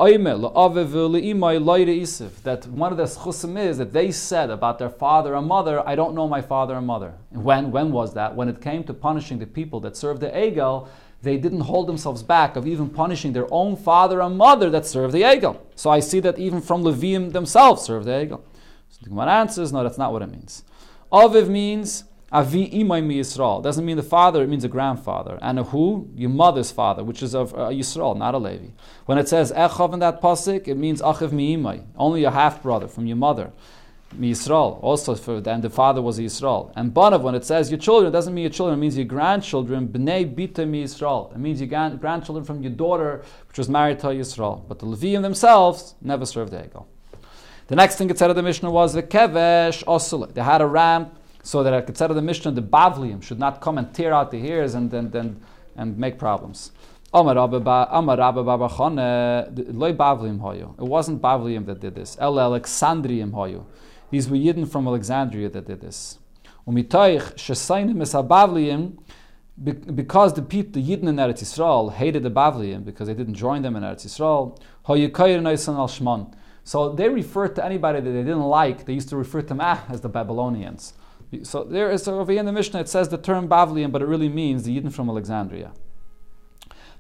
one 2.68 2.92
of 2.92 2.98
the 2.98 3.06
schusim 3.06 3.58
is 3.58 3.78
that 3.80 3.94
they 3.94 4.12
said 4.12 4.52
about 4.52 4.78
their 4.78 4.92
father 4.92 5.34
and 5.34 5.48
mother, 5.48 5.82
I 5.88 5.96
don't 5.96 6.14
know 6.14 6.28
my 6.28 6.42
father 6.42 6.76
and 6.76 6.86
mother. 6.86 7.16
When, 7.32 7.72
when 7.72 7.92
was 7.92 8.14
that? 8.14 8.36
When 8.36 8.48
it 8.48 8.62
came 8.62 8.84
to 8.84 8.94
punishing 8.94 9.40
the 9.40 9.48
people 9.48 9.80
that 9.80 9.98
served 9.98 10.22
the 10.22 10.30
Egel, 10.30 10.88
they 11.24 11.38
didn't 11.38 11.62
hold 11.62 11.88
themselves 11.88 12.22
back 12.22 12.56
of 12.56 12.68
even 12.68 12.90
punishing 12.90 13.34
their 13.34 13.48
own 13.52 13.76
father 13.76 14.22
and 14.22 14.38
mother 14.38 14.70
that 14.70 14.86
served 14.86 15.16
the 15.16 15.24
Egel. 15.24 15.58
So 15.76 15.90
I 15.90 16.00
see 16.00 16.20
that 16.20 16.38
even 16.38 16.62
from 16.62 16.84
Levium 16.84 17.32
themselves 17.32 17.82
serve 17.82 18.06
the 18.06 18.12
Egel. 18.12 18.42
So 18.90 19.00
the 19.02 19.10
Gemara 19.10 19.32
answers, 19.32 19.72
no, 19.74 19.82
that's 19.82 19.98
not 19.98 20.12
what 20.12 20.22
it 20.22 20.30
means. 20.30 20.64
Aviv 21.12 21.48
means 21.48 22.04
Avi 22.32 22.70
imay 22.70 23.04
mi 23.06 23.20
Yisrael. 23.20 23.62
Doesn't 23.62 23.86
mean 23.86 23.98
the 23.98 24.04
father, 24.04 24.42
it 24.42 24.48
means 24.48 24.64
a 24.64 24.70
grandfather. 24.70 25.38
And 25.42 25.60
a 25.60 25.64
who? 25.64 26.10
Your 26.16 26.30
mother's 26.30 26.72
father, 26.72 27.04
which 27.04 27.22
is 27.22 27.36
of 27.36 27.54
uh, 27.54 27.70
Yisrael, 27.70 28.18
not 28.18 28.34
a 28.34 28.38
Levi. 28.38 28.68
When 29.06 29.18
it 29.18 29.28
says 29.28 29.52
Echav 29.52 29.94
in 29.94 30.00
that 30.00 30.22
pasuk, 30.22 30.68
it 30.68 30.76
means 30.76 31.02
Achiv 31.02 31.34
mi 31.34 31.58
imay, 31.58 31.84
only 31.98 32.24
a 32.24 32.32
half 32.32 32.64
brother 32.64 32.88
from 32.88 33.06
your 33.06 33.18
mother. 33.18 33.52
Mi 34.14 34.32
Yisrael, 34.32 34.82
also 34.82 35.16
for 35.16 35.42
and 35.46 35.64
the 35.64 35.70
father 35.70 36.02
was 36.02 36.20
Yisrael. 36.20 36.72
And 36.76 36.94
Banav, 36.94 37.22
when 37.22 37.36
it 37.36 37.46
says 37.46 37.70
your 37.70 37.80
children, 37.80 38.10
it 38.10 38.12
doesn't 38.12 38.34
mean 38.34 38.44
your 38.44 38.52
children, 38.52 38.78
it 38.78 38.82
means 38.82 38.98
your 38.98 39.06
grandchildren. 39.06 39.88
Bnei 39.88 40.34
bita 40.34 40.68
mi 40.68 40.84
Yisrael. 40.84 41.34
It 41.34 41.38
means 41.38 41.62
your 41.62 41.68
grandchildren 41.98 42.46
from 42.46 42.62
your 42.62 42.72
daughter, 42.72 43.24
which 43.48 43.58
was 43.58 43.70
married 43.70 44.00
to 44.00 44.08
Yisrael. 44.08 44.68
But 44.68 44.80
the 44.80 44.86
Levium 44.86 45.22
themselves 45.22 45.96
never 46.02 46.26
served 46.26 46.52
the 46.52 46.58
Egel. 46.58 46.86
The 47.68 47.76
next 47.76 47.96
thing 47.96 48.10
it 48.10 48.18
said 48.18 48.30
of 48.30 48.36
the 48.36 48.44
Mishnah 48.44 48.70
was 48.70 48.94
the 48.94 49.04
Kevesh 49.04 49.86
Osula. 49.86 50.34
They 50.34 50.42
had 50.42 50.62
a 50.62 50.68
ram 50.68 51.12
so 51.44 51.64
that 51.64 51.90
of 51.90 52.16
the 52.16 52.22
Mishnah, 52.22 52.52
the 52.52 52.62
Bavlium 52.62 53.24
should 53.24 53.40
not 53.40 53.62
come 53.62 53.78
and 53.78 53.94
tear 53.94 54.14
out 54.14 54.32
the 54.32 54.46
ears 54.46 54.74
and, 54.76 54.94
and, 54.94 55.16
and, 55.16 55.42
and 55.76 55.98
make 55.98 56.18
problems. 56.18 56.72
It 57.14 57.18
wasn't 57.18 57.66
Bavlium 61.22 61.66
that 61.66 61.82
did 61.82 61.96
this. 61.96 62.16
El 62.20 62.36
Alexandrium 62.36 63.32
hoyu. 63.32 63.66
These 64.12 64.30
were 64.30 64.38
Yidden 64.38 64.70
from 64.70 64.88
Alexandria 64.88 65.50
that 65.50 65.68
did 65.68 65.82
this. 65.82 66.20
Because 66.66 67.04
the 70.34 70.42
people, 70.42 70.82
the 70.82 70.90
Yidden 70.90 71.08
in 71.08 71.18
Eretz 71.18 71.42
Yisrael 71.42 71.92
hated 71.92 72.24
the 72.24 72.32
Bavlium 72.32 72.86
because 72.86 73.08
they 73.08 73.14
didn't 73.14 73.34
join 73.34 73.62
them 73.62 73.76
in 73.76 73.84
Eretz 73.84 74.06
Yisrael. 74.06 74.58
So 76.64 76.94
they 76.94 77.10
referred 77.10 77.56
to 77.56 77.66
anybody 77.66 78.00
that 78.00 78.10
they 78.10 78.24
didn't 78.24 78.44
like, 78.44 78.86
they 78.86 78.94
used 78.94 79.10
to 79.10 79.18
refer 79.18 79.42
to 79.42 79.48
them 79.48 79.60
ah, 79.62 79.84
as 79.90 80.00
the 80.02 80.10
Babylonians. 80.10 80.94
So 81.44 81.64
there 81.64 81.90
is 81.92 82.08
over 82.08 82.32
here 82.32 82.42
in 82.42 82.46
the 82.46 82.52
Mishnah 82.52 82.82
it 82.82 82.90
says 82.90 83.10
the 83.10 83.18
term 83.18 83.48
Bavlian, 83.48 83.92
but 83.92 84.02
it 84.02 84.06
really 84.06 84.30
means 84.30 84.64
the 84.64 84.78
Yidden 84.78 84.92
from 84.92 85.10
Alexandria. 85.10 85.72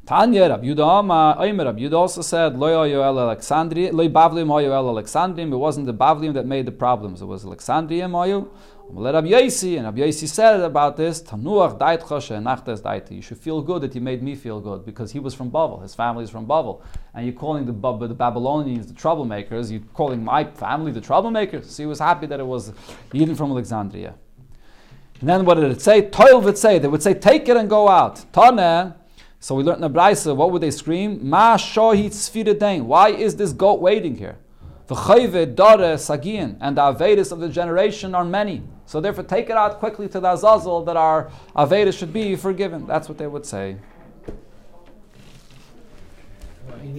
Tanya 0.05 0.49
Rab 0.49 0.63
Yudah 0.63 1.93
also 1.93 2.21
said 2.21 2.57
Lo 2.57 2.81
El 2.81 3.19
Alexandria 3.19 3.93
Lo 3.93 4.09
Bavlium 4.09 4.47
Oyo 4.47 4.71
El 4.73 4.85
Alexandrium. 4.85 5.53
It 5.53 5.57
wasn't 5.57 5.85
the 5.85 5.93
Bavlium 5.93 6.33
that 6.33 6.45
made 6.45 6.65
the 6.65 6.71
problems. 6.71 7.21
It 7.21 7.25
was 7.25 7.45
Alexandrium 7.45 8.11
Oyo. 8.11 8.47
Let 8.93 9.13
Rab 9.13 9.23
Yosi 9.23 9.77
and 9.77 9.85
Rab 9.85 9.95
Yosi 9.95 10.27
said 10.27 10.59
about 10.59 10.97
this 10.97 11.21
Tanuach 11.21 11.79
Dait 11.79 12.01
Choshe 12.01 12.37
Nachtes 12.43 12.81
Daiti. 12.81 13.11
You 13.11 13.21
should 13.21 13.37
feel 13.37 13.61
good 13.61 13.83
that 13.83 13.95
you 13.95 14.01
made 14.01 14.21
me 14.21 14.35
feel 14.35 14.59
good 14.59 14.85
because 14.85 15.13
he 15.13 15.19
was 15.19 15.33
from 15.33 15.49
Bavel. 15.49 15.81
His 15.81 15.95
family 15.95 16.25
is 16.25 16.29
from 16.29 16.45
Bavel, 16.45 16.81
and 17.13 17.25
you're 17.25 17.33
calling 17.33 17.65
the, 17.65 17.71
the 18.07 18.13
Babylonians 18.13 18.87
the 18.87 18.93
troublemakers. 18.93 19.71
You're 19.71 19.79
calling 19.93 20.21
my 20.21 20.43
family 20.43 20.91
the 20.91 20.99
troublemakers. 20.99 21.65
So 21.65 21.83
he 21.83 21.87
was 21.87 21.99
happy 21.99 22.27
that 22.27 22.41
it 22.41 22.45
was 22.45 22.73
Yidden 23.13 23.37
from 23.37 23.51
Alexandria. 23.51 24.13
And 25.21 25.29
then 25.29 25.45
what 25.45 25.55
did 25.55 25.71
it 25.71 25.81
say? 25.81 26.09
Toil 26.09 26.41
would 26.41 26.57
say. 26.57 26.77
They 26.77 26.89
would 26.89 27.01
say, 27.01 27.13
take 27.13 27.47
it 27.47 27.55
and 27.55 27.69
go 27.69 27.87
out. 27.87 28.25
Tane. 28.33 28.93
So 29.39 29.55
we 29.55 29.63
learned 29.63 29.85
in 29.85 29.91
the 29.91 29.99
Braisa, 29.99 30.35
what 30.35 30.51
would 30.51 30.61
they 30.61 30.71
scream? 30.71 31.29
Ma 31.29 31.55
sfiradein. 31.55 32.83
Why 32.83 33.09
is 33.09 33.37
this 33.37 33.53
goat 33.53 33.79
waiting 33.79 34.17
here? 34.17 34.37
V'chayve 34.87 35.55
dare 35.55 35.95
sagian. 35.95 36.57
And 36.59 36.75
the 36.75 36.81
Avedis 36.81 37.31
of 37.31 37.39
the 37.39 37.47
generation 37.47 38.13
are 38.13 38.25
many. 38.25 38.63
So 38.91 38.99
therefore 38.99 39.23
take 39.23 39.49
it 39.49 39.55
out 39.55 39.79
quickly 39.79 40.09
to 40.09 40.19
the 40.19 40.33
Azazel 40.33 40.83
that 40.83 40.97
our 40.97 41.31
Avedis 41.55 41.97
should 41.97 42.11
be 42.11 42.35
forgiven. 42.35 42.85
That's 42.85 43.07
what 43.07 43.17
they 43.17 43.25
would 43.25 43.45
say. 43.45 43.77